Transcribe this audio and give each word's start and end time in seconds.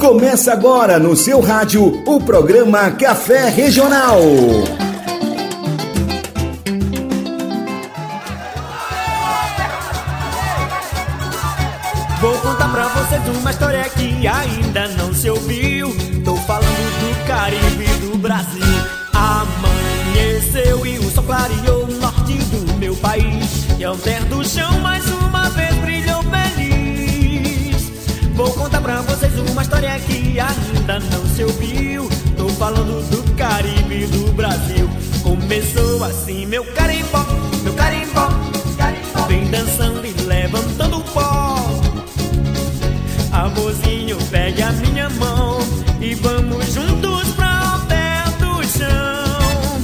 Começa 0.00 0.54
agora 0.54 0.98
no 0.98 1.14
seu 1.14 1.40
rádio 1.40 2.02
o 2.06 2.18
programa 2.22 2.90
Café 2.92 3.50
Regional. 3.50 4.18
Vou 12.18 12.34
contar 12.38 12.72
pra 12.72 12.88
vocês 12.88 13.38
uma 13.38 13.50
história 13.50 13.84
que 13.90 14.26
ainda 14.26 14.88
não 14.96 15.12
se 15.12 15.28
ouviu. 15.28 15.94
Tô 16.24 16.34
falando 16.34 16.64
do 16.64 17.26
Caribe 17.26 17.84
do 18.00 18.16
Brasil. 18.16 18.62
Amanheceu 19.12 20.86
e 20.86 20.98
o 20.98 21.10
sol 21.10 21.24
clareou 21.24 21.84
o 21.84 21.92
norte 22.00 22.38
do 22.38 22.74
meu 22.78 22.96
país. 22.96 23.66
E 23.78 23.84
ao 23.84 23.96
ter 23.98 24.24
do 24.24 24.42
chão 24.48 24.80
mais 24.80 25.09
pra 28.90 29.02
vocês 29.02 29.32
uma 29.38 29.62
história 29.62 30.00
que 30.00 30.40
ainda 30.40 30.98
não 30.98 31.24
se 31.26 31.44
ouviu. 31.44 32.08
Tô 32.36 32.48
falando 32.48 33.08
do 33.08 33.36
Caribe 33.36 34.06
do 34.06 34.32
Brasil. 34.32 34.90
Começou 35.22 36.02
assim, 36.04 36.44
meu 36.46 36.64
carimbó, 36.74 37.24
meu 37.62 37.72
carimbó, 37.74 38.28
carimbó. 38.76 39.26
Vem 39.28 39.48
dançando 39.48 40.04
e 40.04 40.12
levantando 40.22 40.98
o 40.98 41.02
pó. 41.04 41.56
Amorzinho, 43.32 44.16
pegue 44.28 44.60
a 44.60 44.72
minha 44.72 45.08
mão 45.10 45.58
e 46.00 46.14
vamos 46.16 46.74
juntos 46.74 47.28
pra 47.36 47.76
o 47.76 47.86
pé 47.86 48.24
do 48.40 48.64
chão. 48.66 49.78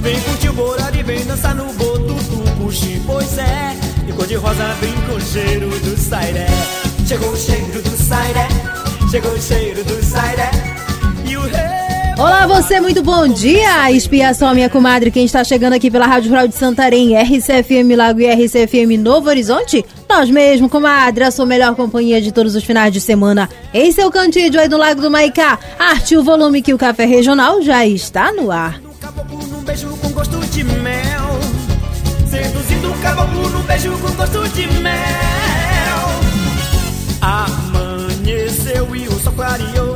Vem 0.00 0.20
curtir 0.20 0.48
o 0.48 0.52
borado 0.54 0.96
e 0.96 1.02
vem 1.04 1.24
dançar 1.26 1.54
no 1.54 1.72
boto 1.74 2.14
do 2.14 2.56
puxi, 2.60 3.00
pois 3.06 3.38
é. 3.38 3.76
E 4.08 4.12
cor 4.12 4.26
de 4.26 4.34
rosa 4.34 4.74
vem 4.80 4.94
com 5.02 5.20
cheiro 5.20 5.68
do 5.68 5.96
sairé. 5.96 6.81
Chegou 7.12 7.30
o 7.30 7.36
cheiro 7.36 7.82
do 7.82 7.90
sairé, 7.90 8.48
chegou 9.10 9.32
o 9.32 9.38
cheiro 9.38 9.84
do 9.84 10.02
sairé. 10.02 10.50
E 11.28 11.36
o 11.36 11.42
rei. 11.42 12.14
Olá, 12.16 12.46
você, 12.46 12.80
muito 12.80 13.02
bom 13.02 13.28
dia! 13.28 13.92
Expiação, 13.92 14.54
minha 14.54 14.70
comadre, 14.70 15.10
quem 15.10 15.26
está 15.26 15.44
chegando 15.44 15.74
aqui 15.74 15.90
pela 15.90 16.06
Rádio 16.06 16.30
Rural 16.30 16.48
de 16.48 16.54
Santarém, 16.54 17.14
RCFM 17.14 17.94
Lago 17.94 18.22
e 18.22 18.32
RCFM 18.32 18.96
Novo 18.98 19.28
Horizonte? 19.28 19.84
Nós 20.08 20.30
mesmo, 20.30 20.70
comadre, 20.70 21.24
a 21.24 21.30
sua 21.30 21.44
melhor 21.44 21.74
companhia 21.74 22.18
de 22.18 22.32
todos 22.32 22.54
os 22.54 22.64
finais 22.64 22.90
de 22.90 22.98
semana. 22.98 23.46
Em 23.74 23.92
seu 23.92 24.10
cantídio 24.10 24.58
aí 24.58 24.66
do 24.66 24.78
Lago 24.78 25.02
do 25.02 25.10
Maicá, 25.10 25.58
arte 25.78 26.16
o 26.16 26.24
volume 26.24 26.62
que 26.62 26.72
o 26.72 26.78
Café 26.78 27.04
Regional 27.04 27.60
já 27.60 27.86
está 27.86 28.32
no 28.32 28.50
ar. 28.50 28.80
Num 29.50 29.62
beijo 29.62 29.88
com 30.00 30.08
gosto 30.12 30.38
de 30.46 30.64
mel. 30.64 31.40
Seduzindo 32.26 32.90
o 32.90 32.98
caboclo 33.02 33.50
num 33.50 33.62
beijo 33.64 33.92
com 33.98 34.12
gosto 34.12 34.48
de 34.48 34.66
mel. 34.80 35.31
Amanheceu 37.22 38.96
e 38.96 39.06
o 39.06 39.12
sol 39.20 39.32
clareou 39.34 39.91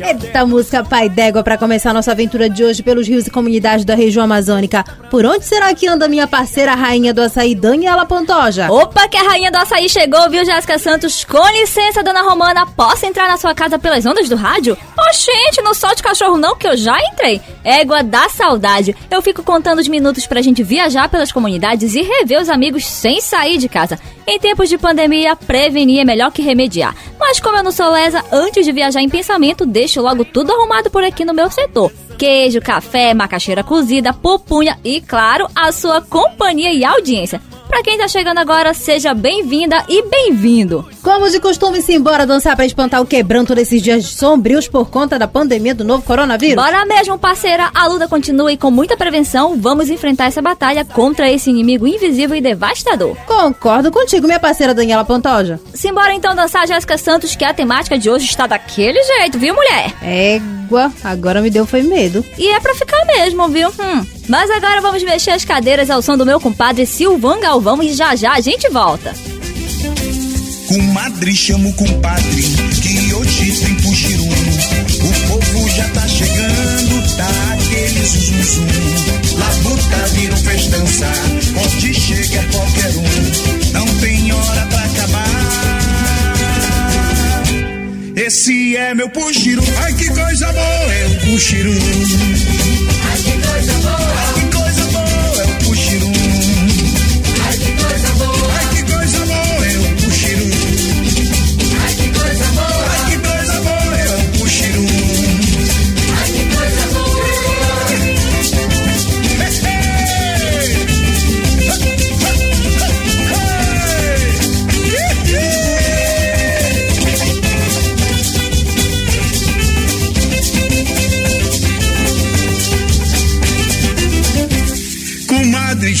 Eita 0.00 0.46
música 0.46 0.84
Pai 0.84 1.08
d'Égua 1.08 1.42
para 1.42 1.58
começar 1.58 1.92
nossa 1.92 2.12
aventura 2.12 2.48
de 2.48 2.62
hoje 2.62 2.82
pelos 2.82 3.08
rios 3.08 3.26
e 3.26 3.30
comunidades 3.30 3.84
da 3.84 3.94
região 3.94 4.22
amazônica. 4.22 4.84
Por 5.10 5.26
onde 5.26 5.44
será 5.44 5.74
que 5.74 5.88
anda 5.88 6.08
minha 6.08 6.26
parceira, 6.26 6.74
rainha 6.74 7.12
do 7.12 7.20
açaí, 7.20 7.54
Daniela 7.54 8.06
Pantoja? 8.06 8.70
Opa, 8.70 9.08
que 9.08 9.16
a 9.16 9.22
rainha 9.22 9.50
do 9.50 9.56
açaí 9.56 9.88
chegou, 9.88 10.30
viu, 10.30 10.44
Jéssica 10.44 10.78
Santos? 10.78 11.24
Com 11.24 11.46
licença, 11.48 12.02
dona 12.02 12.22
Romana, 12.22 12.66
posso 12.66 13.06
entrar 13.06 13.26
na 13.26 13.36
sua 13.36 13.54
casa 13.54 13.78
pelas 13.78 14.06
ondas 14.06 14.28
do 14.28 14.36
rádio? 14.36 14.76
Oxente, 15.08 15.62
não 15.62 15.74
solte 15.74 16.02
cachorro 16.02 16.36
não, 16.36 16.56
que 16.56 16.68
eu 16.68 16.76
já 16.76 16.96
entrei. 17.12 17.40
Égua 17.64 18.02
da 18.02 18.28
saudade. 18.28 18.94
Eu 19.10 19.20
fico 19.20 19.42
contando 19.42 19.80
os 19.80 19.88
minutos 19.88 20.26
pra 20.26 20.42
gente 20.42 20.62
viajar 20.62 21.08
pelas 21.08 21.32
comunidades 21.32 21.94
e 21.94 22.02
rever 22.02 22.40
os 22.40 22.48
amigos 22.48 22.84
sem 22.84 23.20
sair 23.20 23.58
de 23.58 23.68
casa. 23.68 23.98
Em 24.26 24.38
tempos 24.38 24.68
de 24.68 24.76
pandemia, 24.76 25.34
prevenir 25.34 26.00
é 26.00 26.04
melhor 26.04 26.30
que 26.30 26.42
remediar. 26.42 26.94
Mas 27.18 27.40
como 27.40 27.56
eu 27.56 27.62
não 27.62 27.72
sou 27.72 27.90
lesa, 27.90 28.22
antes 28.30 28.64
de 28.64 28.72
viajar 28.72 29.00
em 29.00 29.08
pensamento, 29.08 29.64
deixo 29.88 30.02
logo 30.02 30.22
tudo 30.22 30.52
arrumado 30.52 30.90
por 30.90 31.02
aqui 31.02 31.24
no 31.24 31.32
meu 31.32 31.50
setor. 31.50 31.90
Queijo, 32.18 32.60
café, 32.60 33.14
macaxeira 33.14 33.64
cozida, 33.64 34.12
pupunha 34.12 34.78
e, 34.84 35.00
claro, 35.00 35.48
a 35.54 35.72
sua 35.72 36.02
companhia 36.02 36.74
e 36.74 36.84
audiência. 36.84 37.40
Pra 37.68 37.82
quem 37.82 37.98
tá 37.98 38.08
chegando 38.08 38.38
agora, 38.38 38.72
seja 38.72 39.12
bem-vinda 39.12 39.84
e 39.88 40.02
bem-vindo. 40.02 40.88
Como 41.02 41.30
de 41.30 41.38
costume, 41.38 41.82
se 41.82 41.92
embora 41.92 42.26
dançar 42.26 42.56
para 42.56 42.64
espantar 42.64 43.00
o 43.00 43.06
quebranto 43.06 43.54
desses 43.54 43.82
dias 43.82 44.06
sombrios 44.06 44.66
por 44.66 44.90
conta 44.90 45.18
da 45.18 45.28
pandemia 45.28 45.74
do 45.74 45.84
novo 45.84 46.02
coronavírus? 46.02 46.56
Bora 46.56 46.84
mesmo, 46.86 47.18
parceira, 47.18 47.70
a 47.74 47.86
luta 47.86 48.08
continua 48.08 48.50
e 48.50 48.56
com 48.56 48.70
muita 48.70 48.96
prevenção, 48.96 49.56
vamos 49.60 49.90
enfrentar 49.90 50.26
essa 50.26 50.40
batalha 50.40 50.84
contra 50.84 51.30
esse 51.30 51.50
inimigo 51.50 51.86
invisível 51.86 52.36
e 52.36 52.40
devastador. 52.40 53.16
Concordo 53.26 53.92
contigo, 53.92 54.26
minha 54.26 54.40
parceira 54.40 54.74
Daniela 54.74 55.04
Pantoja. 55.04 55.60
Simbora 55.74 56.14
então 56.14 56.34
dançar 56.34 56.66
Jéssica 56.66 56.96
Santos, 56.96 57.36
que 57.36 57.44
a 57.44 57.54
temática 57.54 57.98
de 57.98 58.08
hoje 58.10 58.24
está 58.24 58.46
daquele 58.46 59.00
jeito, 59.02 59.38
viu, 59.38 59.54
mulher? 59.54 59.94
Égua, 60.02 60.90
agora 61.04 61.40
me 61.42 61.50
deu 61.50 61.66
foi 61.66 61.82
medo. 61.82 62.24
E 62.38 62.48
é 62.48 62.58
pra 62.60 62.74
ficar 62.74 63.04
mesmo, 63.06 63.46
viu? 63.48 63.68
Hum. 63.68 64.18
Mas 64.28 64.50
agora 64.50 64.82
vamos 64.82 65.02
mexer 65.02 65.30
as 65.30 65.44
cadeiras 65.44 65.88
ao 65.88 66.02
som 66.02 66.16
do 66.16 66.26
meu 66.26 66.38
compadre 66.38 66.84
Silvan 66.84 67.40
Galvão 67.58 67.82
e 67.82 67.92
já 67.92 68.14
já 68.14 68.34
a 68.34 68.40
gente 68.40 68.68
volta. 68.68 69.12
Comadre, 70.68 71.34
chama 71.34 71.68
o 71.68 71.72
compadre, 71.72 72.42
que 72.80 73.12
hoje 73.14 73.50
tem 73.58 73.74
puxirum. 73.74 74.28
O 74.28 75.12
povo 75.26 75.68
já 75.70 75.88
tá 75.88 76.06
chegando, 76.06 77.16
tá 77.16 77.26
aquele 77.54 78.06
zum 78.06 78.42
zum 78.44 78.64
Labuta 79.38 80.06
vira 80.14 80.34
um 80.34 80.36
festança, 80.36 81.06
pode 81.52 81.94
chegar 81.94 82.48
qualquer 82.52 82.90
um. 82.96 83.72
Não 83.72 83.86
tem 83.98 84.32
hora 84.32 84.66
pra 84.66 84.84
acabar. 84.84 85.78
Esse 88.14 88.76
é 88.76 88.94
meu 88.94 89.10
puxirum, 89.10 89.64
ai 89.78 89.94
que 89.94 90.08
coisa 90.10 90.46
boa 90.52 90.94
é 90.94 91.06
o 91.06 91.20
puxirum. 91.26 91.74
Ai 93.10 93.18
que 93.18 93.32
coisa 93.48 93.72
boa, 93.72 93.97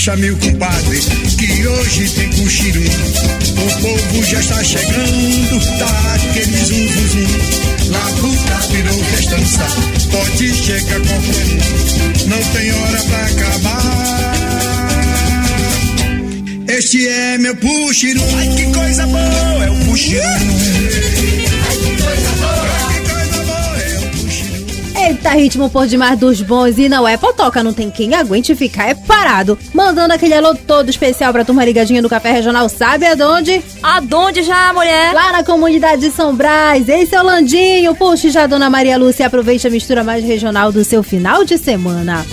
Chame 0.08 0.30
o 0.30 0.36
compadre, 0.38 1.00
que 1.36 1.66
hoje 1.66 2.08
tem 2.08 2.30
puxirum. 2.30 2.80
O 2.80 3.68
povo 3.82 4.24
já 4.24 4.40
está 4.40 4.64
chegando, 4.64 5.60
tá 5.78 6.14
aquele 6.14 6.64
zum 6.64 6.88
zum 6.88 7.08
zum. 7.08 7.28
Na 7.90 8.00
puta 8.18 8.56
virou 8.72 9.04
festança, 9.04 9.66
pode 10.10 10.54
chegar 10.54 10.98
qualquer 11.00 11.44
um. 11.44 11.58
Não 12.26 12.42
tem 12.54 12.72
hora 12.72 13.02
pra 13.02 13.26
acabar. 13.26 14.32
Este 16.68 17.06
é 17.06 17.36
meu 17.36 17.54
puxirum. 17.56 18.24
Ai, 18.38 18.48
que 18.56 18.64
coisa 18.72 19.06
boa 19.06 19.62
é 19.62 19.70
o 19.70 19.76
puxirum. 19.84 20.87
Eita, 25.28 25.36
ritmo 25.36 25.68
por 25.68 25.86
demais 25.86 26.18
dos 26.18 26.40
bons 26.40 26.78
e 26.78 26.88
não 26.88 27.06
é 27.06 27.18
potoca, 27.18 27.62
não 27.62 27.74
tem 27.74 27.90
quem 27.90 28.14
aguente 28.14 28.54
ficar 28.54 28.88
é 28.88 28.94
parado. 28.94 29.58
Mandando 29.74 30.14
aquele 30.14 30.32
alô 30.32 30.54
todo 30.54 30.88
especial 30.88 31.34
pra 31.34 31.44
turma 31.44 31.66
ligadinha 31.66 32.00
do 32.00 32.08
Café 32.08 32.32
Regional, 32.32 32.66
sabe 32.68 33.04
aonde? 33.04 33.62
Aonde 33.82 34.42
já, 34.42 34.72
mulher? 34.72 35.12
Lá 35.12 35.32
na 35.32 35.44
comunidade 35.44 36.00
de 36.00 36.10
São 36.10 36.34
Brás. 36.34 36.88
Esse 36.88 37.14
é 37.14 37.20
o 37.20 37.24
Landinho. 37.24 37.94
Puxe 37.94 38.30
já, 38.30 38.46
dona 38.46 38.70
Maria 38.70 38.96
Lúcia, 38.96 39.24
e 39.24 39.26
aproveite 39.26 39.66
a 39.66 39.70
mistura 39.70 40.02
mais 40.02 40.24
regional 40.24 40.72
do 40.72 40.82
seu 40.82 41.02
final 41.02 41.44
de 41.44 41.58
semana. 41.58 42.24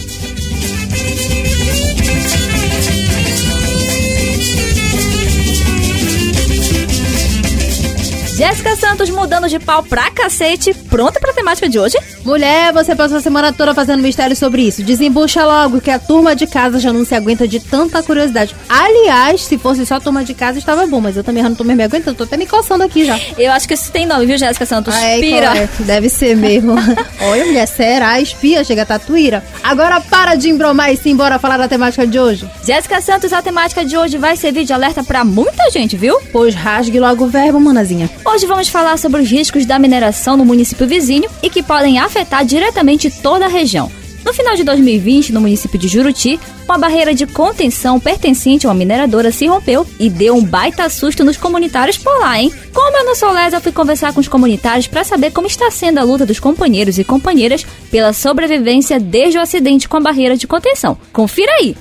Jéssica 8.37 8.75
Santos 8.77 9.09
mudando 9.09 9.49
de 9.49 9.59
pau 9.59 9.83
pra 9.83 10.11
cacete, 10.11 10.73
pronta 10.73 11.19
pra 11.19 11.33
temática 11.33 11.67
de 11.67 11.79
hoje? 11.79 11.97
Mulher, 12.25 12.73
você 12.73 12.95
passou 12.95 13.17
a 13.17 13.21
semana 13.21 13.53
toda 13.53 13.71
fazendo 13.75 14.01
mistério 14.01 14.35
sobre 14.35 14.63
isso. 14.63 14.81
Desembucha 14.81 15.45
logo 15.45 15.79
que 15.79 15.91
a 15.91 15.99
turma 15.99 16.35
de 16.35 16.47
casa 16.47 16.79
já 16.79 16.91
não 16.91 17.05
se 17.05 17.13
aguenta 17.13 17.47
de 17.47 17.59
tanta 17.59 18.01
curiosidade. 18.01 18.55
Aliás, 18.67 19.41
se 19.41 19.59
fosse 19.59 19.85
só 19.85 19.95
a 19.95 19.99
turma 19.99 20.25
de 20.25 20.33
casa, 20.33 20.57
estava 20.57 20.87
bom, 20.87 20.99
mas 20.99 21.15
eu 21.15 21.23
também 21.23 21.43
já 21.43 21.49
não 21.49 21.55
tô 21.55 21.63
me 21.63 21.83
aguentando, 21.83 22.17
tô 22.17 22.23
até 22.23 22.35
me 22.35 22.47
coçando 22.47 22.83
aqui 22.83 23.05
já. 23.05 23.19
Eu 23.37 23.51
acho 23.51 23.67
que 23.67 23.75
isso 23.75 23.91
tem 23.91 24.07
nome, 24.07 24.25
viu, 24.25 24.39
Jéssica 24.39 24.65
Santos? 24.65 24.91
Ai, 24.95 25.19
Pira. 25.19 25.49
correto, 25.49 25.83
deve 25.83 26.09
ser 26.09 26.35
mesmo. 26.35 26.73
Olha, 27.21 27.45
mulher, 27.45 27.67
será? 27.67 28.19
Espia, 28.19 28.63
chega 28.63 28.81
a 28.81 28.85
tatuíra. 28.87 29.43
Agora 29.63 30.01
para 30.01 30.33
de 30.33 30.49
embromar 30.49 30.91
e 30.91 30.97
sim, 30.97 31.15
bora 31.15 31.37
falar 31.37 31.57
da 31.57 31.67
temática 31.67 32.07
de 32.07 32.19
hoje. 32.19 32.49
Jéssica 32.65 33.01
Santos, 33.01 33.33
a 33.33 33.41
temática 33.43 33.85
de 33.85 33.95
hoje 33.95 34.17
vai 34.17 34.35
servir 34.35 34.65
de 34.65 34.73
alerta 34.73 35.03
pra 35.03 35.23
muita 35.23 35.69
gente, 35.69 35.95
viu? 35.95 36.17
Pois 36.31 36.55
rasgue 36.55 36.99
logo 36.99 37.25
o 37.25 37.27
verbo, 37.27 37.59
manazinha. 37.59 38.09
Hoje 38.25 38.47
vamos 38.47 38.67
falar 38.67 38.97
sobre 38.97 39.21
os 39.21 39.29
riscos 39.29 39.63
da 39.63 39.77
mineração 39.77 40.35
no 40.35 40.43
município 40.43 40.87
vizinho 40.87 41.29
e 41.43 41.51
que 41.51 41.61
podem 41.61 41.99
afetar 41.99 42.14
diretamente 42.45 43.09
toda 43.09 43.45
a 43.45 43.49
região. 43.49 43.91
No 44.25 44.33
final 44.33 44.55
de 44.55 44.63
2020, 44.63 45.31
no 45.31 45.39
município 45.39 45.77
de 45.77 45.87
Juruti, 45.87 46.39
uma 46.65 46.79
barreira 46.79 47.13
de 47.13 47.27
contenção 47.27 47.99
pertencente 47.99 48.65
a 48.65 48.69
uma 48.69 48.75
mineradora 48.75 49.31
se 49.31 49.45
rompeu 49.45 49.85
e 49.99 50.09
deu 50.09 50.35
um 50.35 50.43
baita 50.43 50.89
susto 50.89 51.23
nos 51.23 51.37
comunitários 51.37 51.95
por 51.95 52.19
lá, 52.19 52.41
hein? 52.41 52.51
Como 52.73 52.97
eu 52.97 53.05
não 53.05 53.13
sou 53.13 53.31
lesa, 53.31 53.61
fui 53.61 53.71
conversar 53.71 54.13
com 54.13 54.19
os 54.19 54.27
comunitários 54.27 54.87
para 54.87 55.03
saber 55.03 55.31
como 55.31 55.45
está 55.45 55.69
sendo 55.69 55.99
a 55.99 56.03
luta 56.03 56.25
dos 56.25 56.39
companheiros 56.39 56.97
e 56.97 57.03
companheiras 57.03 57.63
pela 57.91 58.13
sobrevivência 58.13 58.99
desde 58.99 59.37
o 59.37 59.41
acidente 59.41 59.87
com 59.87 59.97
a 59.97 60.01
barreira 60.01 60.35
de 60.35 60.47
contenção. 60.47 60.97
Confira 61.13 61.51
aí! 61.59 61.77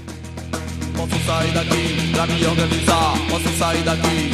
Posso 0.95 1.27
sair 1.27 1.51
daqui 1.53 2.13
pra 2.13 2.27
me 2.27 2.47
organizar. 2.47 3.15
Posso 3.31 3.59
sair 3.59 3.83
daqui 3.85 4.34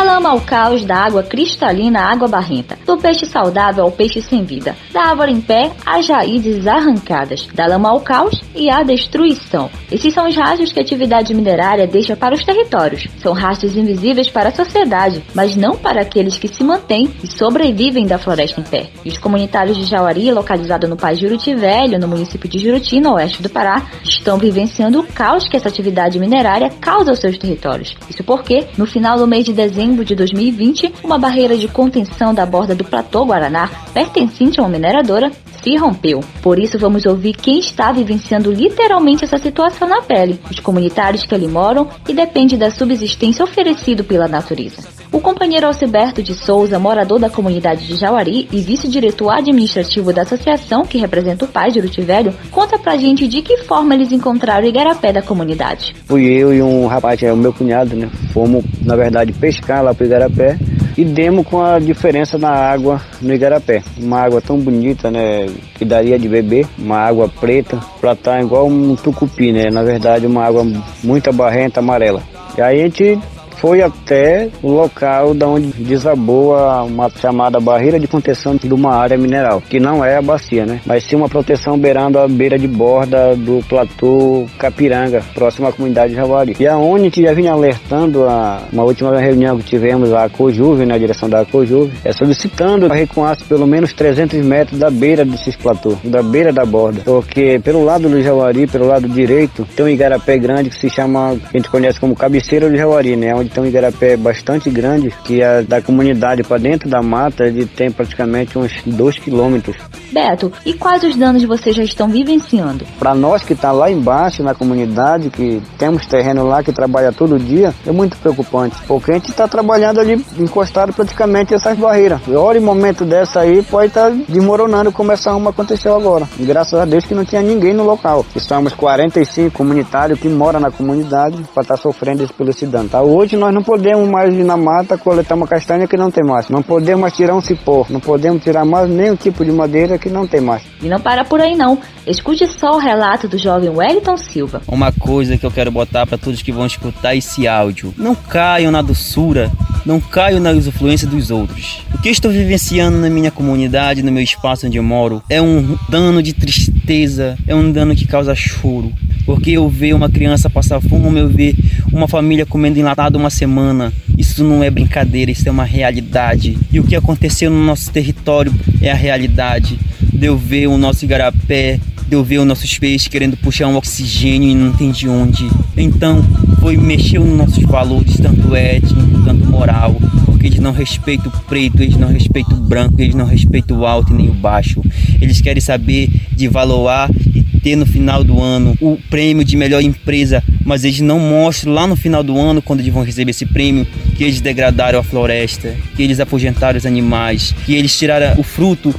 Da 0.00 0.14
lama 0.14 0.30
ao 0.30 0.40
caos, 0.40 0.82
da 0.82 0.96
água 0.96 1.22
cristalina 1.22 2.00
à 2.00 2.12
água 2.12 2.26
barrenta, 2.26 2.78
do 2.86 2.96
peixe 2.96 3.26
saudável 3.26 3.84
ao 3.84 3.92
peixe 3.92 4.22
sem 4.22 4.44
vida, 4.44 4.74
da 4.94 5.02
árvore 5.02 5.30
em 5.30 5.42
pé 5.42 5.72
às 5.84 6.08
raízes 6.08 6.66
arrancadas, 6.66 7.46
da 7.52 7.66
lama 7.66 7.90
ao 7.90 8.00
caos 8.00 8.40
e 8.54 8.70
à 8.70 8.82
destruição. 8.82 9.68
Esses 9.92 10.14
são 10.14 10.26
os 10.26 10.34
rastros 10.34 10.72
que 10.72 10.78
a 10.78 10.82
atividade 10.82 11.34
minerária 11.34 11.86
deixa 11.86 12.16
para 12.16 12.34
os 12.34 12.42
territórios. 12.42 13.08
São 13.18 13.34
rastros 13.34 13.76
invisíveis 13.76 14.30
para 14.30 14.48
a 14.48 14.54
sociedade, 14.54 15.22
mas 15.34 15.54
não 15.54 15.76
para 15.76 16.00
aqueles 16.00 16.38
que 16.38 16.48
se 16.48 16.64
mantêm 16.64 17.10
e 17.22 17.26
sobrevivem 17.26 18.06
da 18.06 18.18
floresta 18.18 18.58
em 18.58 18.64
pé. 18.64 18.88
E 19.04 19.10
os 19.10 19.18
comunitários 19.18 19.76
de 19.76 19.84
Jauari, 19.84 20.32
localizado 20.32 20.88
no 20.88 20.96
Pai 20.96 21.14
Juruti 21.14 21.54
Velho, 21.54 21.98
no 21.98 22.08
município 22.08 22.48
de 22.48 22.58
Juruti, 22.58 23.00
no 23.00 23.16
oeste 23.16 23.42
do 23.42 23.50
Pará, 23.50 23.86
estão 24.02 24.38
vivenciando 24.38 25.00
o 25.00 25.06
caos 25.06 25.46
que 25.46 25.58
essa 25.58 25.68
atividade 25.68 26.18
minerária 26.18 26.70
causa 26.80 27.10
aos 27.10 27.20
seus 27.20 27.36
territórios. 27.36 27.94
Isso 28.08 28.24
porque, 28.24 28.66
no 28.78 28.86
final 28.86 29.18
do 29.18 29.26
mês 29.26 29.44
de 29.44 29.52
dezembro 29.52 29.89
de 30.04 30.14
2020, 30.14 30.94
uma 31.02 31.18
barreira 31.18 31.56
de 31.56 31.68
contenção 31.68 32.32
da 32.32 32.46
borda 32.46 32.74
do 32.74 32.84
Platô 32.84 33.24
Guaraná, 33.24 33.68
pertencente 33.92 34.60
a 34.60 34.62
uma 34.62 34.68
mineradora, 34.68 35.30
se 35.62 35.76
rompeu. 35.76 36.20
Por 36.42 36.58
isso, 36.58 36.78
vamos 36.78 37.04
ouvir 37.06 37.34
quem 37.34 37.58
está 37.58 37.92
vivenciando 37.92 38.52
literalmente 38.52 39.24
essa 39.24 39.38
situação 39.38 39.88
na 39.88 40.02
pele, 40.02 40.40
os 40.50 40.60
comunitários 40.60 41.24
que 41.24 41.34
ali 41.34 41.48
moram 41.48 41.88
e 42.08 42.14
depende 42.14 42.56
da 42.56 42.70
subsistência 42.70 43.44
oferecido 43.44 44.04
pela 44.04 44.28
natureza. 44.28 44.99
O 45.12 45.20
companheiro 45.20 45.66
Alciberto 45.66 46.22
de 46.22 46.34
Souza, 46.34 46.78
morador 46.78 47.18
da 47.18 47.28
comunidade 47.28 47.84
de 47.84 47.96
Jauari 47.96 48.48
e 48.52 48.60
vice-diretor 48.60 49.30
administrativo 49.30 50.12
da 50.12 50.22
associação 50.22 50.86
que 50.86 50.98
representa 50.98 51.44
o 51.44 51.48
pai 51.48 51.72
de 51.72 51.80
Velho, 51.80 52.32
conta 52.52 52.78
pra 52.78 52.96
gente 52.96 53.26
de 53.26 53.42
que 53.42 53.56
forma 53.64 53.94
eles 53.94 54.12
encontraram 54.12 54.64
o 54.64 54.68
igarapé 54.68 55.12
da 55.12 55.20
comunidade. 55.20 55.96
Fui 56.06 56.24
eu 56.24 56.54
e 56.54 56.62
um 56.62 56.86
rapaz, 56.86 57.20
é 57.24 57.32
o 57.32 57.36
meu 57.36 57.52
cunhado, 57.52 57.96
né? 57.96 58.08
Fomos, 58.32 58.64
na 58.82 58.94
verdade, 58.94 59.32
pescar 59.32 59.82
lá 59.82 59.92
pro 59.92 60.06
Igarapé 60.06 60.56
e 60.96 61.04
demos 61.04 61.44
com 61.44 61.60
a 61.60 61.80
diferença 61.80 62.38
na 62.38 62.50
água 62.50 63.00
no 63.20 63.34
Igarapé. 63.34 63.82
Uma 63.98 64.20
água 64.20 64.40
tão 64.40 64.58
bonita, 64.58 65.10
né? 65.10 65.46
Que 65.74 65.84
daria 65.84 66.20
de 66.20 66.28
beber, 66.28 66.66
uma 66.78 66.98
água 66.98 67.28
preta, 67.28 67.80
pra 68.00 68.12
estar 68.12 68.40
igual 68.40 68.68
um 68.68 68.94
tucupi, 68.94 69.50
né? 69.50 69.70
Na 69.72 69.82
verdade, 69.82 70.24
uma 70.24 70.44
água 70.44 70.64
muito 71.02 71.32
barrenta, 71.32 71.80
amarela. 71.80 72.22
E 72.56 72.62
aí 72.62 72.80
a 72.80 72.84
gente 72.84 73.18
foi 73.60 73.82
até 73.82 74.48
o 74.62 74.70
local 74.70 75.34
da 75.34 75.46
onde 75.46 75.68
desabou 75.68 76.56
uma 76.86 77.10
chamada 77.10 77.60
barreira 77.60 78.00
de 78.00 78.08
contenção 78.08 78.56
de 78.56 78.72
uma 78.72 78.94
área 78.94 79.18
mineral, 79.18 79.62
que 79.68 79.78
não 79.78 80.04
é 80.04 80.16
a 80.16 80.22
bacia, 80.22 80.64
né? 80.64 80.80
Mas 80.86 81.04
sim 81.04 81.16
uma 81.16 81.28
proteção 81.28 81.78
beirando 81.78 82.18
a 82.18 82.26
beira 82.26 82.58
de 82.58 82.66
borda 82.66 83.36
do 83.36 83.62
platô 83.68 84.46
Capiranga, 84.58 85.22
próximo 85.34 85.68
à 85.68 85.72
comunidade 85.72 86.10
de 86.10 86.16
Javari. 86.16 86.56
E 86.58 86.66
a 86.66 86.76
gente 86.98 87.22
já 87.22 87.32
vinha 87.32 87.52
alertando 87.52 88.24
a 88.24 88.62
uma 88.72 88.84
última 88.84 89.18
reunião 89.18 89.58
que 89.58 89.64
tivemos 89.64 90.12
a 90.12 90.28
Cojuve, 90.28 90.86
na 90.86 90.96
direção 90.96 91.28
da 91.28 91.44
Cojuve, 91.44 91.92
é 92.04 92.12
solicitando 92.12 92.86
a 92.86 92.94
recuasse 92.94 93.44
pelo 93.44 93.66
menos 93.66 93.92
300 93.92 94.44
metros 94.44 94.78
da 94.78 94.90
beira 94.90 95.24
desses 95.24 95.54
platôs, 95.54 95.98
da 96.04 96.22
beira 96.22 96.52
da 96.52 96.64
borda, 96.64 97.02
porque 97.04 97.60
pelo 97.62 97.84
lado 97.84 98.08
do 98.08 98.22
Javari, 98.22 98.66
pelo 98.66 98.86
lado 98.86 99.08
direito, 99.08 99.66
tem 99.76 99.84
um 99.84 99.88
igarapé 99.88 100.38
grande 100.38 100.70
que 100.70 100.76
se 100.76 100.88
chama, 100.88 101.36
que 101.36 101.56
a 101.56 101.58
gente 101.58 101.70
conhece 101.70 102.00
como 102.00 102.16
cabeceira 102.16 102.68
do 102.68 102.76
Javari, 102.76 103.16
né? 103.16 103.34
Onde 103.34 103.49
tem 103.50 103.62
um 103.62 103.66
igarapé 103.66 104.16
bastante 104.16 104.70
grande, 104.70 105.12
que 105.24 105.42
é 105.42 105.62
da 105.62 105.82
comunidade 105.82 106.42
para 106.42 106.58
dentro 106.58 106.88
da 106.88 107.02
mata, 107.02 107.44
ele 107.44 107.66
tem 107.66 107.90
praticamente 107.90 108.58
uns 108.58 108.82
2 108.84 109.18
quilômetros. 109.18 109.76
Beto, 110.12 110.52
e 110.66 110.72
quais 110.72 111.02
os 111.04 111.16
danos 111.16 111.44
vocês 111.44 111.74
já 111.74 111.84
estão 111.84 112.08
vivenciando? 112.08 112.84
Para 112.98 113.14
nós 113.14 113.42
que 113.42 113.52
está 113.52 113.70
lá 113.70 113.90
embaixo 113.90 114.42
na 114.42 114.54
comunidade, 114.54 115.30
que 115.30 115.62
temos 115.78 116.06
terreno 116.06 116.44
lá 116.46 116.62
que 116.62 116.72
trabalha 116.72 117.12
todo 117.12 117.38
dia, 117.38 117.72
é 117.86 117.92
muito 117.92 118.16
preocupante, 118.16 118.76
porque 118.88 119.12
a 119.12 119.14
gente 119.14 119.30
está 119.30 119.46
trabalhando 119.46 120.00
ali 120.00 120.24
encostado 120.38 120.92
praticamente 120.92 121.54
essas 121.54 121.78
barreiras. 121.78 122.20
E 122.26 122.34
hora 122.34 122.58
e 122.58 122.60
momento 122.60 123.04
dessa 123.04 123.40
aí 123.40 123.62
pode 123.62 123.88
estar 123.88 124.10
tá 124.10 124.16
desmoronando 124.28 124.90
como 124.90 125.12
essa 125.12 125.34
uma 125.34 125.50
aconteceu 125.50 125.94
agora. 125.96 126.28
E 126.38 126.44
graças 126.44 126.78
a 126.78 126.84
Deus 126.84 127.04
que 127.04 127.14
não 127.14 127.24
tinha 127.24 127.42
ninguém 127.42 127.72
no 127.72 127.84
local. 127.84 128.24
Estamos 128.34 128.72
45 128.72 129.56
comunitários 129.56 130.18
que 130.18 130.28
moram 130.28 130.60
na 130.60 130.70
comunidade 130.70 131.36
para 131.54 131.62
estar 131.62 131.76
tá 131.76 131.82
sofrendo 131.82 132.22
esse, 132.22 132.32
pelo 132.32 132.50
esse 132.50 132.66
dano. 132.66 132.88
Tá? 132.88 133.02
Hoje 133.02 133.36
nós 133.40 133.54
não 133.54 133.62
podemos 133.62 134.06
mais 134.06 134.34
ir 134.34 134.44
na 134.44 134.56
mata 134.56 134.98
coletar 134.98 135.34
uma 135.34 135.46
castanha 135.46 135.88
que 135.88 135.96
não 135.96 136.10
tem 136.10 136.22
mais. 136.22 136.48
Não 136.50 136.62
podemos 136.62 137.00
mais 137.00 137.14
tirar 137.14 137.34
um 137.34 137.40
cipó. 137.40 137.86
Não 137.88 137.98
podemos 137.98 138.42
tirar 138.42 138.66
mais 138.66 138.88
nenhum 138.88 139.16
tipo 139.16 139.44
de 139.44 139.50
madeira 139.50 139.98
que 139.98 140.10
não 140.10 140.26
tem 140.26 140.42
mais. 140.42 140.62
E 140.82 140.88
não 140.88 141.00
para 141.00 141.24
por 141.24 141.40
aí 141.40 141.56
não. 141.56 141.78
Escute 142.06 142.46
só 142.46 142.72
o 142.72 142.78
relato 142.78 143.26
do 143.26 143.38
jovem 143.38 143.70
Wellington 143.70 144.16
Silva. 144.18 144.60
Uma 144.68 144.92
coisa 144.92 145.38
que 145.38 145.46
eu 145.46 145.50
quero 145.50 145.70
botar 145.70 146.06
para 146.06 146.18
todos 146.18 146.42
que 146.42 146.52
vão 146.52 146.66
escutar 146.66 147.16
esse 147.16 147.48
áudio: 147.48 147.94
não 147.96 148.14
caiam 148.14 148.70
na 148.70 148.82
doçura, 148.82 149.50
não 149.86 149.98
caiam 149.98 150.38
na 150.38 150.52
influência 150.52 151.08
dos 151.08 151.30
outros. 151.30 151.82
O 151.94 151.98
que 151.98 152.08
eu 152.08 152.12
estou 152.12 152.30
vivenciando 152.30 152.98
na 152.98 153.08
minha 153.08 153.30
comunidade, 153.30 154.02
no 154.02 154.12
meu 154.12 154.22
espaço 154.22 154.66
onde 154.66 154.76
eu 154.76 154.82
moro, 154.82 155.22
é 155.30 155.40
um 155.40 155.78
dano 155.88 156.22
de 156.22 156.34
tristeza, 156.34 157.38
é 157.48 157.54
um 157.54 157.72
dano 157.72 157.96
que 157.96 158.06
causa 158.06 158.34
choro. 158.34 158.92
Porque 159.24 159.52
eu 159.52 159.68
ver 159.68 159.94
uma 159.94 160.10
criança 160.10 160.50
passar 160.50 160.80
fome, 160.80 161.20
eu 161.20 161.28
ver 161.28 161.54
uma 161.92 162.08
família 162.08 162.46
comendo 162.46 162.78
enlatado 162.78 163.18
uma 163.18 163.30
semana, 163.30 163.92
isso 164.16 164.44
não 164.44 164.62
é 164.62 164.70
brincadeira, 164.70 165.30
isso 165.30 165.48
é 165.48 165.52
uma 165.52 165.64
realidade. 165.64 166.56
E 166.72 166.78
o 166.78 166.84
que 166.84 166.94
aconteceu 166.94 167.50
no 167.50 167.64
nosso 167.64 167.90
território 167.90 168.52
é 168.80 168.90
a 168.90 168.94
realidade. 168.94 169.78
De 170.12 170.26
eu 170.26 170.36
ver 170.36 170.66
o 170.66 170.76
nosso 170.76 171.04
igarapé, 171.04 171.80
de 172.10 172.16
eu 172.16 172.24
ver 172.24 172.38
os 172.38 172.46
nossos 172.46 172.76
peixes 172.78 173.06
querendo 173.06 173.36
puxar 173.36 173.68
um 173.68 173.76
oxigênio 173.76 174.50
e 174.50 174.54
não 174.54 174.72
tem 174.72 174.90
de 174.90 175.08
onde. 175.08 175.48
Então, 175.76 176.24
foi 176.60 176.76
mexer 176.76 177.20
nos 177.20 177.36
nossos 177.36 177.62
valores, 177.64 178.16
tanto 178.16 178.54
étnico, 178.54 179.22
tanto 179.24 179.46
moral, 179.46 179.96
porque 180.26 180.48
eles 180.48 180.58
não 180.58 180.72
respeitam 180.72 181.32
o 181.32 181.44
preto, 181.44 181.82
eles 181.82 181.96
não 181.96 182.08
respeitam 182.08 182.58
o 182.58 182.60
branco, 182.60 183.00
eles 183.00 183.14
não 183.14 183.24
respeitam 183.24 183.78
o 183.78 183.86
alto 183.86 184.12
e 184.12 184.16
nem 184.16 184.28
o 184.28 184.34
baixo. 184.34 184.82
Eles 185.20 185.40
querem 185.40 185.60
saber 185.60 186.10
de 186.32 186.48
valorar 186.48 187.10
e 187.34 187.42
ter 187.62 187.76
no 187.76 187.86
final 187.86 188.24
do 188.24 188.40
ano 188.40 188.76
o 188.80 188.98
prêmio 189.08 189.44
de 189.44 189.56
melhor 189.56 189.82
empresa, 189.82 190.42
mas 190.64 190.84
eles 190.84 191.00
não 191.00 191.18
mostram 191.18 191.72
lá 191.72 191.86
no 191.86 191.96
final 191.96 192.22
do 192.22 192.38
ano, 192.38 192.62
quando 192.62 192.80
eles 192.80 192.92
vão 192.92 193.04
receber 193.04 193.30
esse 193.30 193.46
prêmio, 193.46 193.86
que 194.16 194.24
eles 194.24 194.40
degradaram 194.40 194.98
a 194.98 195.02
floresta, 195.02 195.74
que 195.96 196.02
eles 196.02 196.20
afugentaram 196.20 196.78
os 196.78 196.86
animais, 196.86 197.54
que 197.64 197.74
eles 197.74 197.96
tiraram 197.96 198.38
o 198.38 198.42
fruto 198.42 198.94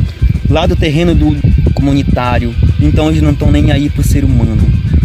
lá 0.49 0.65
do 0.65 0.75
terreno 0.75 1.15
do 1.15 1.35
comunitário. 1.81 2.53
Então 2.79 3.09
eles 3.09 3.23
não 3.23 3.31
estão 3.31 3.51
nem 3.51 3.71
aí 3.71 3.89
pro 3.89 4.03
ser 4.03 4.23
humano. 4.23 4.61